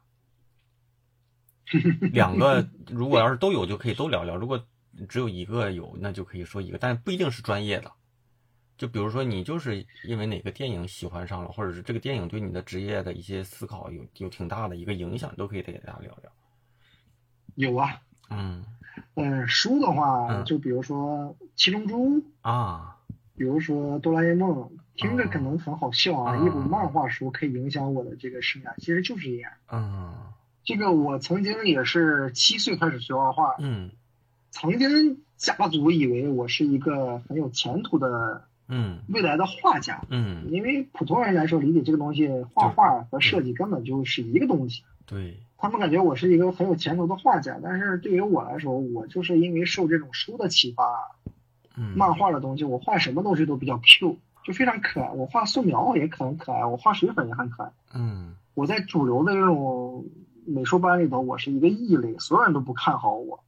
[2.12, 4.63] 两个 如果要是都有，就可以都聊聊；如果
[5.10, 7.91] 只有一个有，那就可以说一个，但不一定是专业的。
[8.82, 16.32] 就比如说你就是因为哪个电影喜欢上了，或者是这个电影对你的职业的一些思考有有挺大的一个影响，都可以给大家聊聊。
[17.54, 18.65] 有啊，嗯。
[19.13, 20.46] 嗯，书的话，嗯。
[20.46, 22.98] 就比如说《七龙珠》，啊，
[23.38, 24.50] 比如说《哆啦 A 梦》，
[24.96, 26.48] 听着可能很好笑啊，嗯。
[26.48, 29.52] 一本漫画书可以影响我的这个生涯，其实就是这样。
[29.72, 30.15] 嗯。
[30.63, 33.91] 这个我曾经也是七岁开始学画画，嗯。
[34.50, 44.84] 曾经家族以为我是一个很有前途的嗯未来的画家，嗯，因为普通人来说理解这个东西，画画和设计根本就是一个东西。
[45.05, 50.84] 对，他们感觉我是一个很有前途的画家，但是对于我来说，我就是因为受这种书的启发，
[51.75, 55.12] 嗯漫画的东西，我画什么东西都比较 Q，就非常可爱。
[55.12, 57.71] 我画素描也很可爱，我画水粉也很可爱。
[57.93, 60.05] 嗯我在主流的这种
[60.45, 63.43] 美术班里头，我是一个异类，所有人都不看好我。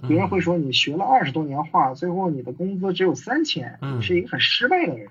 [0.00, 5.08] 嗯别人会说你学了二十多年画，最后你的工资只有三千，嗯你是一个很失败的人。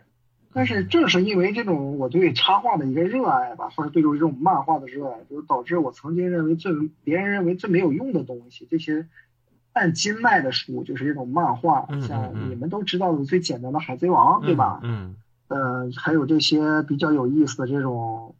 [0.53, 6.71] 但是正是因为这种我对插画的一个热爱吧，或者对这种漫画的热爱，就导致我曾经认为最
[7.03, 9.07] 别人认为最没有用的东西，这些
[9.73, 14.79] 按斤卖的书，就是这种漫画，像嗯你们都知道的最简单的《海贼王》，对吧？
[14.83, 15.15] 嗯
[15.49, 18.35] 呃，还有这些比较有意思的这种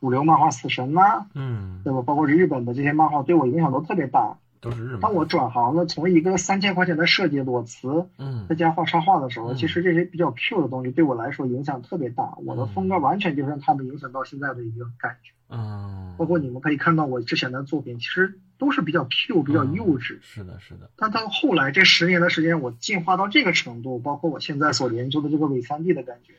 [0.00, 2.02] 主流漫画死神呐、嗯，对吧？
[2.02, 4.36] 包括日本的这些漫画，对我影响都特别大。
[4.60, 5.00] 都是日本。
[5.00, 12.36] 当我转行了，从一个三千块钱的设计裸辞，嗯在家画插画的时候，嗯其实这些比较 Q 的东西对我来说影响特别大。
[12.44, 15.32] 我的风格完全就是让他们影响到现在的一个感觉。
[15.48, 20.16] 嗯，包括你们可以看到我之前的作品，其实都是比较 Q、比较幼稚。
[20.16, 20.90] 嗯是的，是的。
[20.96, 26.34] 但到后来这十年的时间，我进化到这个程度，包括我现在所研究的这个伪三 D 的感觉，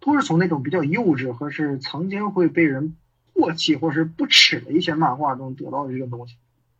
[0.00, 2.96] 都是从那种比较幼稚和是曾经会被人
[3.34, 6.36] 唾弃或是不耻的一些漫画中得到的这个东西。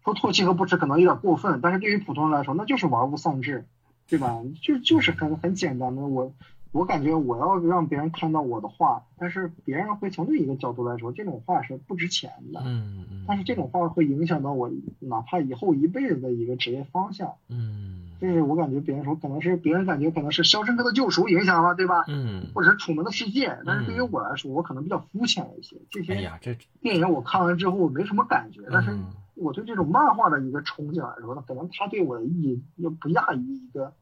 [0.09, 3.67] 说唾弃和不耻可能有点过分，但是对于普通人来说，那就是玩物丧志，
[4.09, 4.39] 对吧？
[4.63, 6.33] 就就是很很简单的，我
[6.73, 12.61] 我感觉我要让别人看到我的画，但是别人会从另一个角度来说，这种画是不值钱的。
[12.65, 17.33] 嗯嗯但是这种画会影响到我，哪怕以后一辈子的一个职业方向。
[17.49, 22.05] 嗯就是我感觉别人说可能是别人感觉可能是《肖申克的救赎》影响了，对吧？
[22.09, 25.77] 嗯，或者是《楚门的世界》，但是对于我来说，我可能比较肤浅一些。
[25.89, 26.15] 这些
[26.81, 33.93] 电影我看完之后我没什么感觉，但是嗯我对这种漫画的一个憧憬来说，那可能它对我的意义又不亚于一个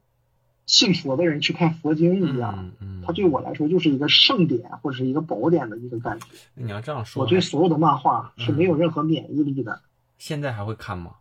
[0.67, 2.53] 信佛的人去看佛经一样。
[2.59, 6.27] 嗯嗯，它对我来说就是一个圣典或者是一个宝典的一个感觉。
[6.53, 9.81] 你要这样说，我对所有的漫画是没有嗯任何免疫力的，
[10.19, 11.15] 现在还会看吗？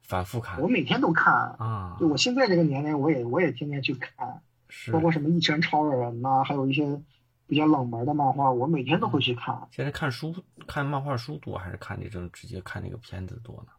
[0.00, 1.34] 反复看我每天都看。
[1.34, 4.40] 啊就，我现在这个年龄，我也我也天天去看。
[4.92, 7.02] 包括什么《一拳超人》呐，还有一些
[7.48, 9.66] 比较冷门的漫画，我每天都会去看。
[9.72, 10.32] 现在看书
[10.68, 13.72] 看漫画书多，还是看这种直接看那个片子多呢？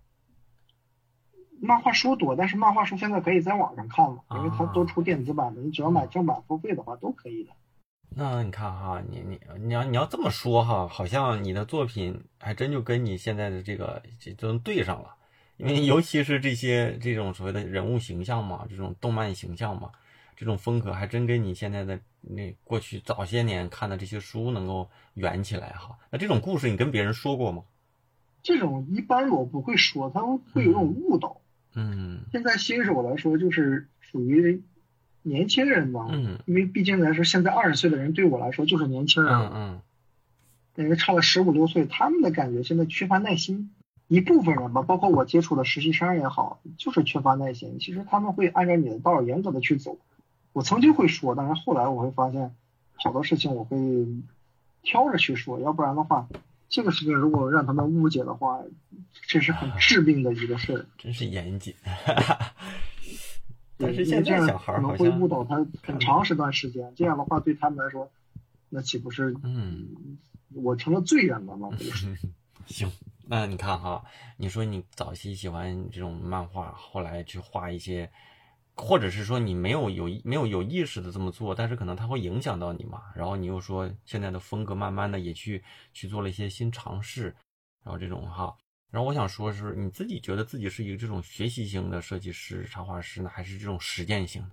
[1.61, 7.51] 漫画书多，但是漫画书现在可以在网上看了，因为它啊都出电子版的，你只要买正版付费的话都可以的。
[8.13, 15.15] 那你看哈，你你你要你要这么说哈，好像你的作品还真就跟你现在的这个就能对上了，
[15.57, 19.91] 因为尤其是这些这种所谓的人物形象嘛，这种动漫形象嘛，
[20.35, 25.97] 这种风格还真跟你现在的那过去早些年看的这些书能够圆起来哈。
[26.09, 27.63] 那这种故事你跟别人说过吗？
[28.43, 31.37] 这种一般我不会说，他们会有种误导。
[31.37, 31.40] 嗯
[32.31, 34.61] 现在新手来说，就是属于
[35.21, 39.51] 年轻人吧，嗯因为毕竟来说，现在二十岁的人对我来说就是年轻人了。
[39.53, 39.81] 嗯嗯
[40.75, 43.71] 因为差了十五六岁，他们的感觉现在缺乏耐心。
[44.07, 47.77] 一部分人吧，包括我接触的实习生也好，就是缺乏耐心。
[47.79, 49.97] 其实他们会按照你的道严格的去走。
[50.53, 52.55] 我曾经会说，但是后来我会发现，
[52.93, 53.77] 好多事情我会
[54.81, 56.27] 挑着去说，要不然的话，
[56.71, 58.61] 这个事情如果让他们误解的话，
[59.27, 60.85] 这是很致命的一个事儿。
[60.97, 61.75] 真是严谨。
[63.77, 68.09] 但是现在小孩可能会误导他很长时段时间，这样的话对他们来说，
[68.69, 70.17] 那岂不是嗯。
[70.53, 71.69] 我成了罪人了吗？
[71.77, 72.17] 这个是
[72.67, 72.91] 行，
[73.25, 74.03] 那你看哈，
[74.37, 78.09] 你说你早期喜欢这种漫画，后来去画一些
[78.81, 83.03] 或者是说你没有有没有有意识的这么做，但是可能它会影响到你嘛。
[83.15, 85.63] 然后你又说现在的风格慢慢的也去
[85.93, 87.25] 去做了一些新尝试，
[87.83, 88.51] 然后这种哈。
[88.89, 94.49] 然后我想说是你自己觉得自己是一个这种学习型的设计师、插画师呢，还是这种实践型的？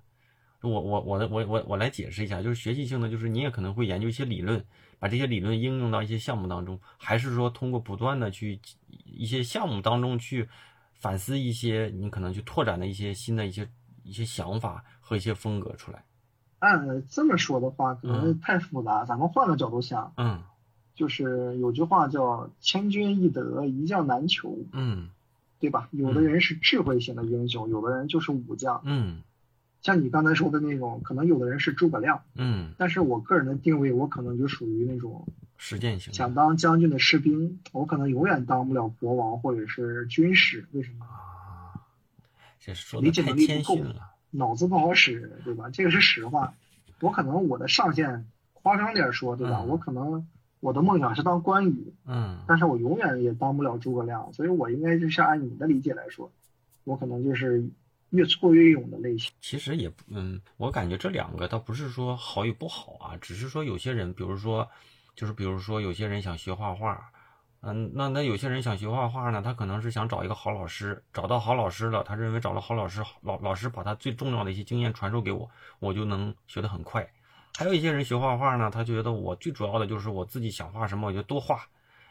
[0.61, 4.63] 我我我的我我我来解释一下，就是学习性的，就是你也可能会研究一些理论，
[4.99, 8.61] 把这些理论应用到一些项目当中，还是说通过不断的去
[9.05, 10.49] 一些项目当中去
[10.95, 13.69] 反思一些你可能去拓展的一些新的一些
[14.09, 16.05] 一些想法和一些风格出来。
[16.59, 20.43] 按这么说的话，可能太复杂，咱们换个角度想，嗯，
[20.95, 25.11] 就是有句话叫“千军易得，一将难求”，嗯，
[25.61, 25.89] 对吧？
[25.93, 29.23] 有的人是智慧型的英雄，有的人就是武将，嗯。
[29.81, 35.25] 像你刚才说的那种，可能有的人是诸葛亮，嗯，但是我个人的定位，我可能就属于那种
[35.57, 41.07] 实践型，想当将军的士兵，我可能永远当不了国王或者是军师，为什么？
[42.59, 43.85] 啊，这说理解能力不够，
[44.31, 45.71] 脑子不好使，对吧？
[45.71, 46.55] 这个是实话。
[47.01, 49.63] 我可能我的上限，夸张点说，对吧？
[49.63, 50.29] 我可能
[50.61, 56.31] 我的梦想是当关羽，嗯，但是我永远也当不了诸葛亮，所以我应该就是按你的理解来说，
[56.85, 57.69] 我可能就是。
[58.11, 64.67] 越挫越勇的类型，其实也嗯，我感觉这两个倒不是说好与不好啊，只是说有些人，比如说，
[65.15, 67.13] 就是比如说有些人想学画画，
[67.61, 77.09] 嗯，那那有些人想学画画呢，他可能是想找一个好老师，找到好老师了，他认为找了好老师，老老师把他最重要的一些经验传授给我，我就能学得很快。
[77.57, 81.67] 还有一些人学画画呢，他觉得我最主要的就是我自己想画什么我就多画，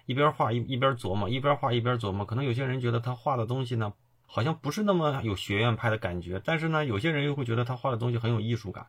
[0.06, 2.26] 一边画一一边琢磨，一边画一边琢磨。
[2.26, 3.94] 可能有些人觉得他画的东西呢。
[4.30, 8.86] 好像不是那么有学院派的感觉，但是呢，有些人又会觉得他画的东西很有艺术感，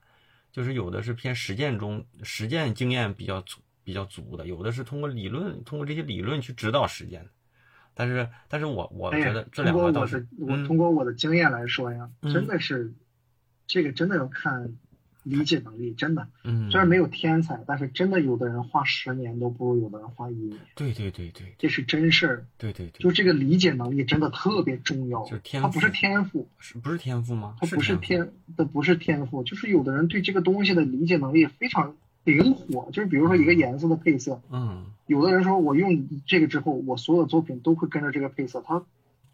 [0.50, 7.30] 就是有的是偏实践中实践经验比较足比较足的，有的是通过理论通过这些理论去指导实践的。
[7.94, 12.92] 但是，但是我我觉得这两个倒是我通过我的经验来说呀，真的是
[13.66, 14.74] 这个真的要看。
[15.24, 20.58] 理解能力真的，嗯，虽然没有天才，但是真的有的人花十年都不如有的人花一年。
[20.74, 22.46] 对对对对，这是真事儿。
[22.56, 25.22] 对对对，就这个理解能力真的特别重要。
[25.24, 27.56] 就是天赋，它不是天赋，是不是天赋吗？
[27.60, 31.94] 它不是天的，不是天赋，就是有的人对这个东西的理解能力非常
[32.34, 32.90] 灵活。
[32.92, 38.82] 就是比如说一个颜色的配色，嗯，有的人说我用这个之后，我所有作品都会跟着这个配色，他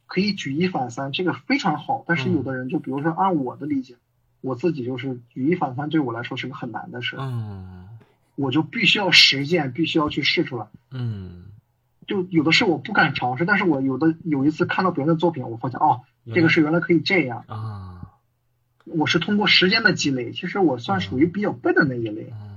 [0.06, 2.04] 可以举一反三，这个非常好。
[2.06, 3.96] 但是有的人就比如说按我的理解。
[4.40, 7.16] 我自己就是举一反三，对我来说是个很难的事。
[7.18, 7.88] 嗯，
[8.34, 10.66] 我就必须要实践，必须要去试出来。
[10.90, 11.44] 嗯，
[12.06, 16.02] 就有的事我不敢尝试，但是我有的有一次看到别人的作品，我发现哦，
[16.34, 18.02] 这个是原来可以这样啊。
[18.84, 22.30] 我是通过时间的积累，其实我算属于比较笨的那一类。
[22.30, 22.53] 嗯，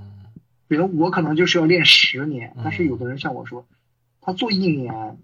[0.68, 3.66] 比如我可能就是要练十年，但是有的人像我说，
[4.20, 5.18] 他做一年，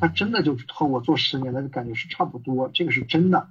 [0.00, 3.48] 他真的就和我做十年的感觉是差不多，这个是真的。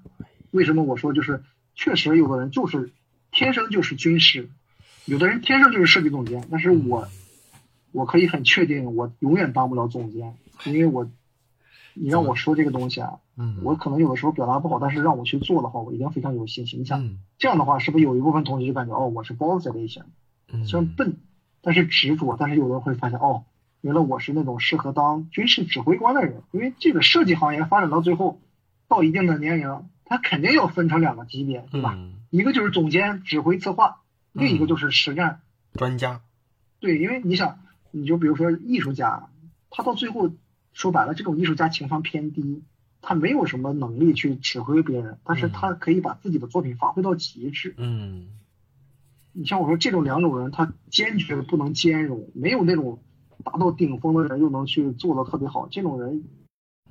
[0.51, 1.43] 为什么我说就是？
[1.75, 2.91] 确实，有的人就是
[3.31, 4.49] 天生就是军师，
[5.05, 6.45] 有的人天生就是设计总监。
[6.51, 7.07] 但是我，
[7.93, 10.35] 我可以很确定，我永远当不了总监，
[10.65, 11.09] 因为我，
[11.95, 16.81] 你让我说这个东西啊，嗯，我可能有的时候表达不好，但是让我去做的话，我一定非常有信心。
[16.81, 20.03] 你想，嗯，这样的话，是不是有一部分同学就感觉哦，我是包子类型，
[20.65, 21.15] 虽然笨，
[21.61, 22.35] 但是执着。
[22.39, 23.43] 但是有的人会发现哦，
[23.81, 28.39] 原来我是那种适合当军事指挥官的人，因为这个设计行业发展到最后，
[28.87, 29.89] 到一定的年龄。
[30.11, 31.95] 他肯定要分成两个级别，对吧？
[32.31, 34.01] 一个就是总监指挥策划，
[34.33, 35.41] 另一个就是实战
[35.73, 36.21] 专家。
[36.79, 37.59] 对，因为你想，
[37.91, 39.29] 你就比如说艺术家，
[39.69, 40.31] 他到最后
[40.73, 42.63] 说白了，这种艺术家情商偏低，
[43.03, 47.75] 他没有什么能力去指挥别人，但是他可以把自己的作品发挥到极致。
[47.77, 48.29] 嗯，
[49.39, 53.01] 你像我说这种两种人，他坚决不能兼容，没有那种
[53.45, 56.25] 达到顶峰的人又能去做的特别好，这种人。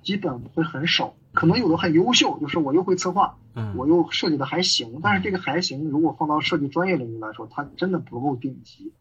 [0.00, 8.92] 基本会很少，可能有的很优秀，就是我又会策划，嗯，我又设计的还行，但是这个还行，如果放到设计专业领域来说，它真的不够顶级。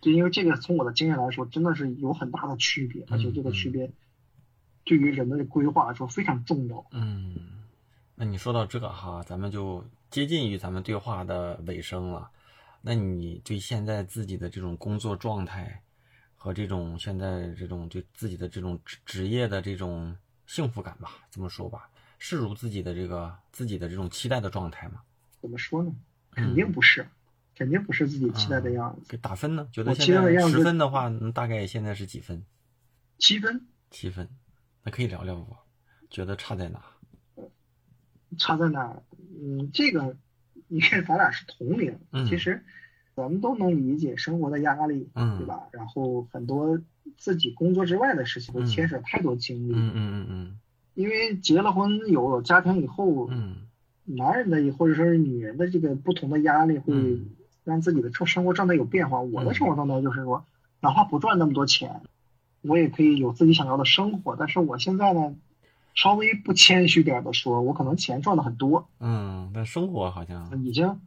[0.00, 3.90] 就因为这个，从我的经验来说，真的是有很大的区别，而且这个区别
[4.84, 6.86] 对于人的规划来说非常重要。
[6.92, 7.34] 嗯，
[8.14, 12.30] 那你说到这个哈，咱们就接近于咱们对话的尾声了。
[12.86, 15.82] 那你对现在自己的这种工作状态
[16.36, 20.16] 和这种现在这种对自己的这种职职业的这种。
[20.48, 25.02] 幸福感吧，这么说吧，是如自己的这个自己的这种期待的状态吗？
[25.40, 25.92] 怎么说呢？
[26.30, 27.04] 肯定不是，
[27.56, 29.08] 肯定不是自己期待的样子。
[29.08, 29.68] 给打分呢？
[29.72, 32.46] 觉得现在十分的话，大概现在是几分？
[33.18, 33.66] 七分。
[33.90, 34.28] 七分，
[34.84, 35.56] 那可以聊聊不？
[36.08, 36.80] 觉得差在哪？
[38.38, 39.02] 差在哪？
[39.42, 40.16] 嗯，这个，
[40.68, 41.98] 你看咱俩是同龄，
[42.28, 42.62] 其实
[43.14, 45.62] 咱们都能理解生活的压力，嗯，对吧？
[45.72, 46.78] 然后很多。
[47.18, 49.72] 自己工作之外的事情会牵扯太多精力。
[49.74, 50.58] 嗯嗯嗯嗯。
[50.94, 53.58] 因为结了婚有了家庭以后，嗯，
[54.04, 57.30] 男人的或者说是女人的这个不同的压力，会嗯
[57.62, 59.20] 让自己的生生活状态有变化。
[59.20, 60.44] 我的生活状态就是说，
[60.80, 62.02] 哪怕不赚那么多钱，
[62.60, 64.34] 我也可以有自己想要的生活。
[64.36, 65.36] 但是我现在呢，
[65.96, 71.00] 稍微不谦虚点的说，我可能钱赚的很多，嗯，但生活好像，已经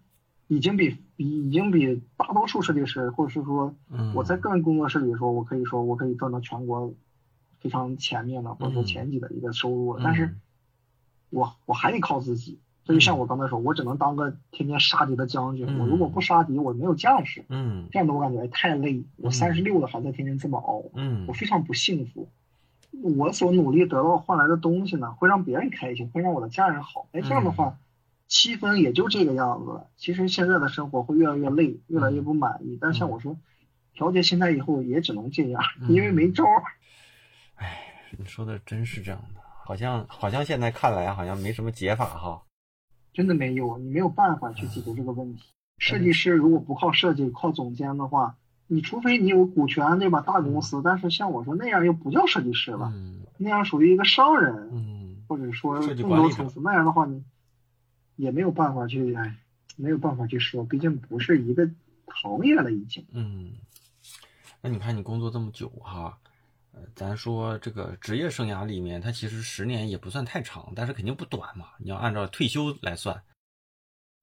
[0.48, 6.94] 已经比比已经比大多数设计师，或者是说嗯，我在个人工作室里说，我可以说我可以赚到全国
[7.60, 10.42] 非常前面的或者说嗯前几的一个收入了，但是嗯
[11.30, 12.60] 我我还得靠自己。
[12.86, 15.68] 所以像我刚才说，我只能当个天天杀敌的将军。
[15.70, 17.46] 嗯我如果不杀敌，我没有价值。
[17.50, 19.04] 嗯这样的我感觉太累。
[19.18, 22.28] 我嗯三十六了，还在天天这么熬，嗯我非常不幸福。
[22.92, 27.08] 我所努力得到换来的东西呢，会让别人开心，会让我的家人好。
[27.12, 27.78] 哎，这样的话，
[28.28, 29.90] 七分也就这个样子了。
[29.96, 32.78] 其实现在的生活会越来越累，越来越不满意。
[32.80, 33.38] 但像我说，
[33.94, 36.64] 调节心态以后也只能这样，嗯因为没招儿。
[37.56, 37.78] 哎，
[38.18, 42.44] 你说的真是这样的，好像好像现在看来好像没什么解法哈。
[43.14, 45.44] 真的没有，你没有办法去解决这个问题。
[45.78, 48.36] 设计师如果不靠设计，靠总监的话，
[48.72, 50.22] 你除非你有股权，对吧？
[50.22, 56.62] 大公司，但是像我说那样又不叫设计师了，嗯那样属于一个商人，嗯或者说更多层次。
[56.62, 57.24] 那样的话，你
[58.16, 59.36] 也没有办法去，哎，
[59.76, 61.68] 没有办法去说，毕竟不是一个
[62.06, 63.04] 行业了，已经。
[63.12, 63.54] 嗯，
[64.62, 66.16] 那你看你工作这么久哈，
[66.74, 71.66] 呃，咱说这个职业生涯里面，它其实十年也不算太长，但是肯定不短嘛。
[71.80, 73.20] 你要按照退休来算，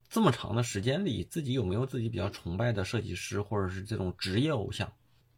[0.09, 4.93] 这么长的时间里，自己有没有自己比较崇拜的设计师，或者是这种职业偶像？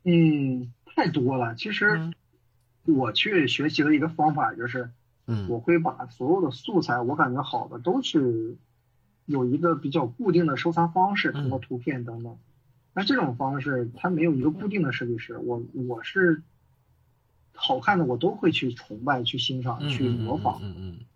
[0.05, 1.55] 嗯，太多了。
[1.55, 2.15] 其实嗯
[2.85, 4.91] 我去学习的一个方法就是，
[5.27, 8.57] 嗯我会把所有的素材，我感觉好的都是
[9.27, 12.39] 有一个比较固定的收藏方式，通过嗯图片等等。
[12.95, 16.43] 那这种方式它没有一个固定的设计师，我我是
[17.53, 20.61] 好看的我都会去崇拜、去欣赏、嗯去模仿。
[20.63, 21.07] 嗯嗯嗯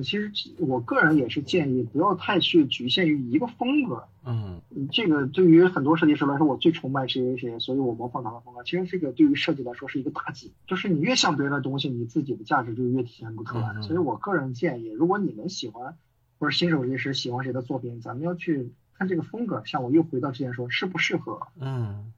[0.00, 4.04] 其实我个人也是建议不要太去局限于一个风格。
[4.24, 8.62] 嗯嗯这个对于很多设计师来说，我最崇拜谁谁谁，所以我模仿他的风格。
[8.62, 13.82] 其实这个对于设计来说是一个大忌，就是你越像别人的东西，你自己的价值就越体现不出来。
[13.82, 15.96] 所以我个人建议，如果你们喜欢
[16.38, 19.62] 或者新手设计师喜欢谁的作品，咱们要去看这个风格。
[19.66, 22.12] 像我又回到之前说，适不适合，嗯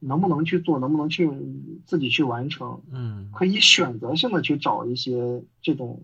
[0.00, 1.28] 能不能去做，能不能去
[1.84, 6.02] 自己去完成，嗯可以选择性的去找一些这种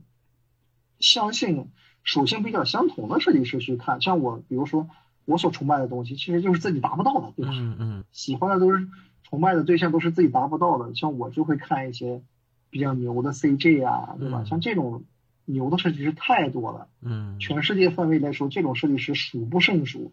[1.04, 1.68] 相信
[2.02, 4.00] 属性比较相同的设计师去看。
[4.00, 4.88] 像我，比如说
[5.26, 7.52] 我所崇拜的东西，其实就是自己达不到的，对吧？
[7.54, 8.88] 嗯嗯喜欢的都是
[9.22, 12.22] 崇拜的对象都是自己达不到的，像我就会看一些
[12.70, 14.40] 比较牛的 CG 啊，对吧？
[14.42, 15.04] 嗯像这种
[15.44, 20.10] 牛的设计师太多了，嗯全世界范围来说，这种设计师数不胜数，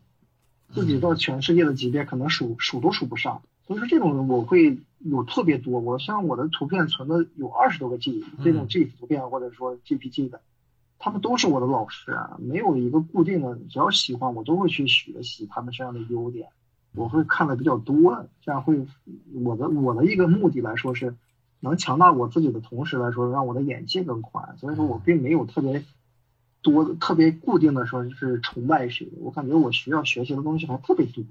[0.74, 3.42] 自己到全世界的级别可能数数都数不上。
[3.66, 10.42] 所以说这种人我会有特别多，我像我的图片存的有二十多个 G，这种嗯 GIF 图片或者说 JPG 的，
[11.04, 16.48] 他们都是我的老师啊，没有一个固定的，只要喜欢我都会去学习他们身上的优点，
[16.94, 18.86] 我会看的比较多，这样会
[19.44, 21.16] 我的我的一个目的来说是
[21.60, 25.84] 能强大我自己的同时来说，让我的眼界更宽，所以说我并没有特别
[26.62, 31.24] 多的特别固定的说是崇拜谁，我感觉我需要学习的东西还特别多。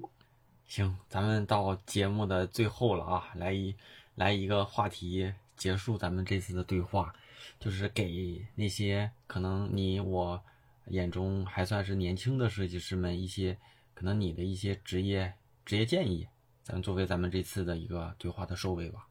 [0.67, 3.73] 行，咱们到节目的最后了啊，来一
[4.15, 7.13] 来一个话题结束咱们这次的对话，
[7.59, 10.41] 就是给那些可能你我
[10.87, 13.57] 眼中还算是年轻的设计师们一些
[13.93, 15.33] 可能你的一些职业
[15.65, 16.27] 职业建议，
[16.63, 19.07] 咱们作为咱们这次的一个对话的收尾吧。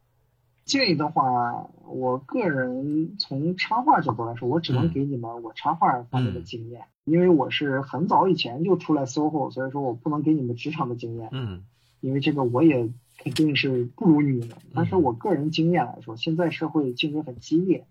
[0.65, 11.65] 建议的话，我个人从插画角度来说，我只能嗯给你们我插画方面的经验，因为我是很早以前就出来 SOHO，所以说我不能给你们职场的经验，嗯
[11.99, 14.57] 因为这个我也肯定是不如你们。
[14.73, 17.85] 但是我个人经验来说，现在社会竞争很激烈，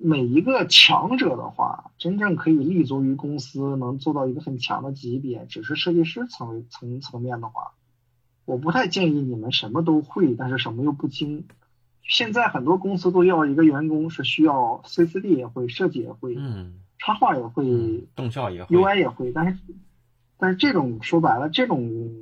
[0.00, 7.72] 每一个强者的话，真正可以立足于公司，能做到一个很强的级别，只是设计师层层层面的话，
[8.44, 11.46] 我不太建议你们什么都会，但是什么又不精。
[12.02, 19.58] 现在很多公司都要一个员工是需要 CCD 也会，设计也会，嗯插画也会，嗯，动效也会 UI 也会，但是
[20.38, 22.12] 但是这种说白了，这种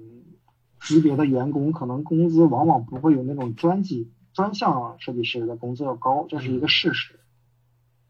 [0.80, 7.20] 级别的员工可能工资往往不会有那种专级专项设计师的工资要高，这是一个事实。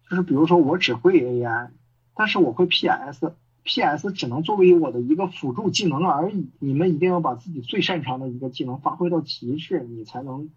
[0.09, 1.69] 就是比如说我只会 AI，
[2.15, 6.49] 但是我会 PS，PS 只能作为我的一个辅助技能而已。
[6.59, 10.51] 你们一定要把自己最擅长的一个技能发挥到极致，你才能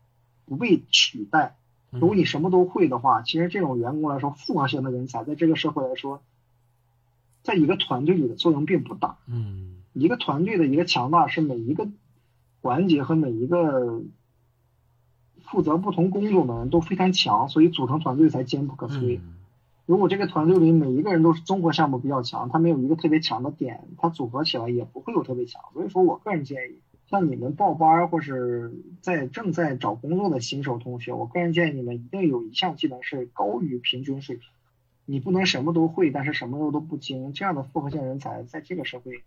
[0.45, 1.55] 不被取代。
[1.91, 6.21] 如果你什么都会的话，其实这种员工来说，复合型的人才在这个社会来说，
[7.41, 9.17] 在一个团队里的作用并不大。
[9.27, 11.87] 嗯一个团队的一个强大是每一个
[12.61, 14.03] 环节和每一个
[15.43, 19.17] 负责不同工种的人都非常强，所以组成团队才坚不可摧。
[19.17, 19.38] 嗯
[19.89, 25.63] 如果这个团队里每一个人都是综合项目比较强，他没有一个特别强的点，他组合起来也不会有特别强。
[25.73, 28.71] 所以说我个人建议，像你们报班或是
[29.01, 34.47] 在正在找工作的新手同学，我个人建议你们一定有一项技能是高于平均水平。
[35.05, 39.23] 你不能什么都会，但是什么都都不精，这样的复合性人才在这个社会，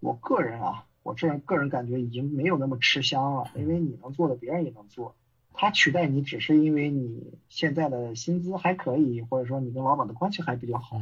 [0.00, 5.14] 我个人啊，我这个人感觉已经没有那么吃香了，因为你能做的别人也能做。
[5.52, 11.00] 他取代你只是因为你现在的薪资还可以，或者说你跟老板的关系还比较好。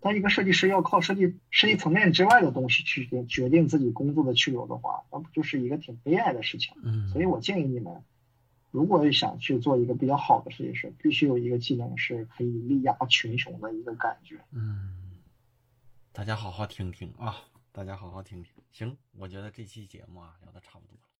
[0.00, 6.72] 但一个设计师要靠设计设计层面之外的东西去决定自己工作的去留的话，那不就是一个挺悲哀的事情？
[6.84, 8.04] 嗯，所以我建议你们，
[8.70, 14.38] 如果想去做一个比较好的设计师，必须有一个技能是可以力压群雄的一个感觉。
[14.52, 15.18] 嗯，
[16.12, 17.34] 大家好好听听啊，
[17.72, 18.52] 大家好好听听。
[18.70, 21.17] 行，我觉得这期节目啊聊的差不多了。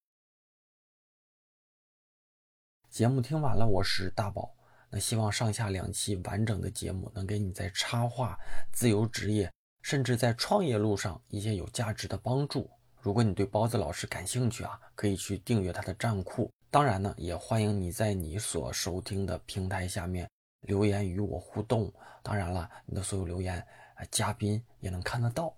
[2.90, 4.50] 节目听完了，我是大宝。
[4.88, 8.36] 那希望上下两期完整的节目能给你在插画、
[8.72, 12.68] 自由职业，甚至在创业路上一些有价值的帮助。
[13.00, 16.50] 如果你对包子老师感兴趣啊，可以去订阅他的站库。
[16.70, 20.28] 当然呢，也欢迎你在你所收听的平台下面
[20.62, 21.92] 留言与我互动。
[22.22, 23.64] 当然了，你的所有留言，
[24.10, 25.54] 嘉宾也能看得到。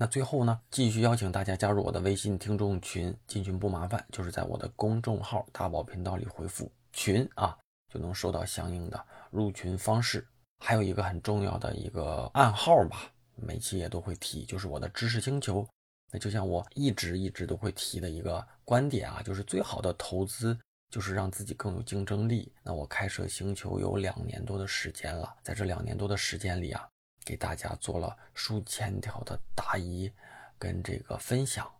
[0.00, 7.58] 那最后呢，继续邀请大家加入我的微信听众群，进群不麻烦，就是在我的公众号“大宝频道”里回复“群”啊，
[7.92, 10.24] 就能收到相应的入群方式。
[10.64, 15.66] 还有一个很重要的一个暗号吧，每期也都会提，就是我的知识星球。
[16.12, 20.56] 那就像我一直一直都会提的一个观点啊，就是最好的投资
[20.90, 22.52] 就是让自己更有竞争力。
[22.62, 26.88] 那我开设星球有两年多的时间了，在这两年多的时间里啊。
[27.28, 30.10] 给大家做了数千条的答疑
[30.58, 31.70] 跟这个分享，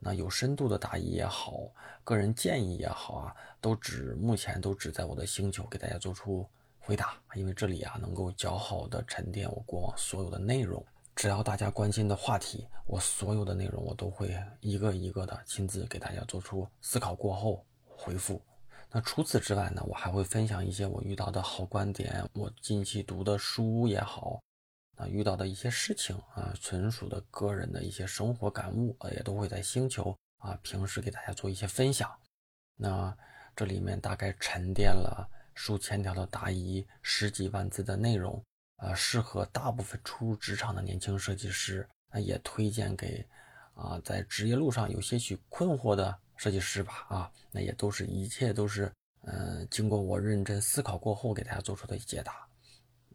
[0.00, 1.60] 那有深度的答疑也好，
[2.02, 6.44] 个人建议也好啊，都只目前都只在我的星球给大家做出
[6.80, 10.84] 回答，因为这里啊能够较好的沉淀我过往所有的内容。
[11.14, 18.42] 只要大家关心的话题，我所有的内容我都会一个一个的亲自给大家做出思考过后回复。
[18.90, 24.40] 那除此之外呢，我还会分享一些我遇到的好观点，我近期读的书也好。
[24.96, 32.10] 啊，遇到的一些事情啊，纯属的个人的一些生活感悟啊，也都会在星球啊，平时给大家做一些分享。
[32.76, 33.16] 那
[33.54, 38.42] 这里面大概沉淀了数千条的答疑，十几万字的内容
[38.76, 41.88] 啊，适合大部分初入职场的年轻设计师。
[42.10, 43.26] 那也推荐给
[43.74, 47.06] 啊，在职业路上有些许困惑的设计师吧。
[47.08, 48.90] 啊，那也都是一切都是
[49.22, 52.46] 嗯，经过我认真思考过后给大家做出的解答。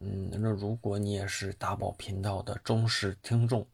[0.04, 3.64] 嗯，那如果你也是大宝频道的忠实听众，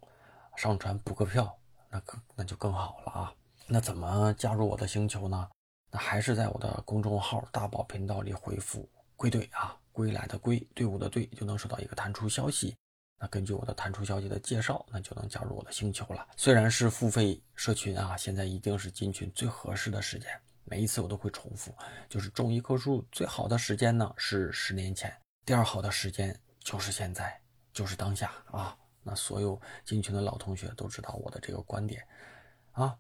[0.57, 1.59] 上传补个票，
[1.91, 3.33] 那更那就更好了啊。
[3.67, 5.49] 那怎么加入我的星球呢？
[5.91, 12.77] 那还是在我的公众号大宝频道里回复“归队”啊，归来的归，队伍的队，就能收到一个弹出消息。
[13.19, 16.29] 那根据我的弹出消息的介绍，那就能加入我的星球了。
[16.37, 20.29] 虽然是付费社群啊，现在一定是进群最合适的时间。
[20.65, 21.75] 每一次我都会重复，
[22.07, 25.11] 就是种一棵树最好的时间呢是十年前。
[25.49, 27.41] 第二好的时间就是现在，
[27.73, 28.77] 就是当下啊！
[29.03, 32.07] 那所有进群的老同学都知道我的这个观点
[32.73, 32.95] 啊。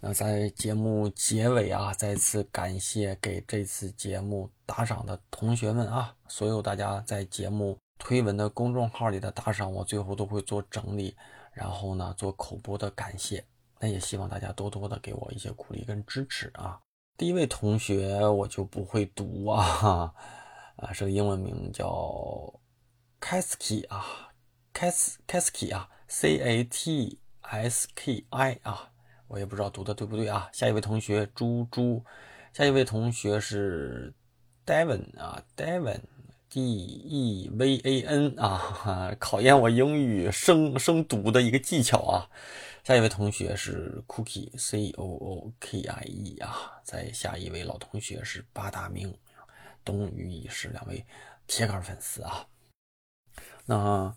[0.00, 6.16] 那在节目结尾啊，再次感谢给这次节目打赏的同学们啊！
[6.28, 11.14] 所有大家在节目推文的公众号里的打赏，我最后都会做整理，
[11.52, 13.44] 然后呢做口播的感谢。
[13.78, 16.80] 那也希望大家多多的给我一些鼓励跟支持啊！
[17.18, 20.14] 第一位同学我就不会读啊。
[20.76, 22.52] 啊，是个英文名叫
[23.20, 24.30] Kasky 啊
[24.74, 28.90] ，Kas Kasky 啊，C A T S K I 啊，
[29.26, 30.50] 我也不知道读的对不对啊。
[30.52, 32.04] 下一位同学猪猪，
[32.52, 34.12] 下一位同学是
[34.66, 36.00] Devon 啊，Devon
[36.50, 42.28] D E V A N 啊，考验我英语生生读的一个技巧啊。
[42.84, 49.16] 下一位同学是 Cookie C O O K I E 啊，在下一位老同学是八大名。
[49.86, 51.06] 东隅已是两位
[51.46, 52.44] 铁杆粉丝啊，
[53.64, 54.12] 那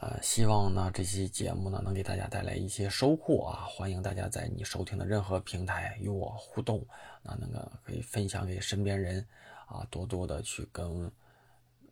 [0.00, 3.64] 呃，希望呢这期节目呢能给大家带来一些收获啊！
[3.70, 6.84] 欢迎大家在你收听的任何平台与我互动，
[7.22, 9.26] 那那个可以分享给身边人
[9.66, 11.10] 啊，多多的去跟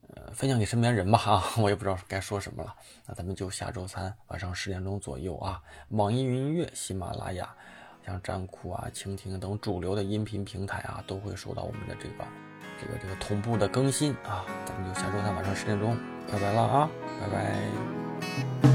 [0.09, 1.43] 呃分享给身边人吧啊！
[1.63, 7.57] 我也不知道该说什么了，那咱们就下周三晚上十点钟左右啊，网易云音乐、喜马拉雅、
[8.07, 12.25] 像站酷啊、蜻蜓等主流的音频平台啊，都会收到我们的这个。
[12.81, 15.97] 这个这个同步的更新啊，咱们就下周三晚上十点钟，
[16.31, 16.91] 拜拜了啊，
[17.21, 18.74] 拜拜。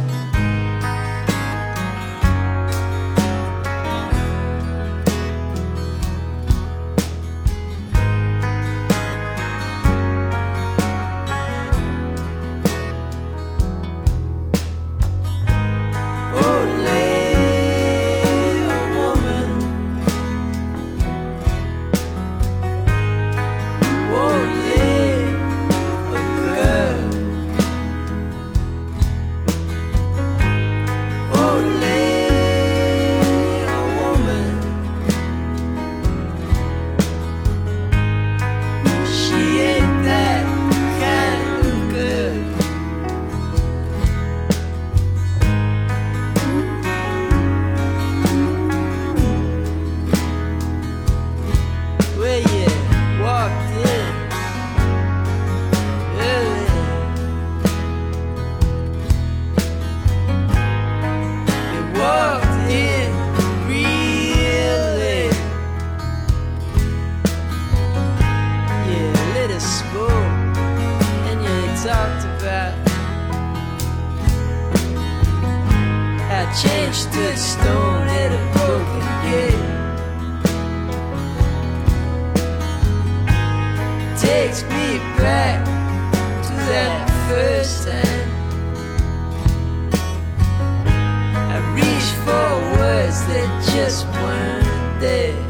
[91.55, 95.48] I reached for words that just weren't there.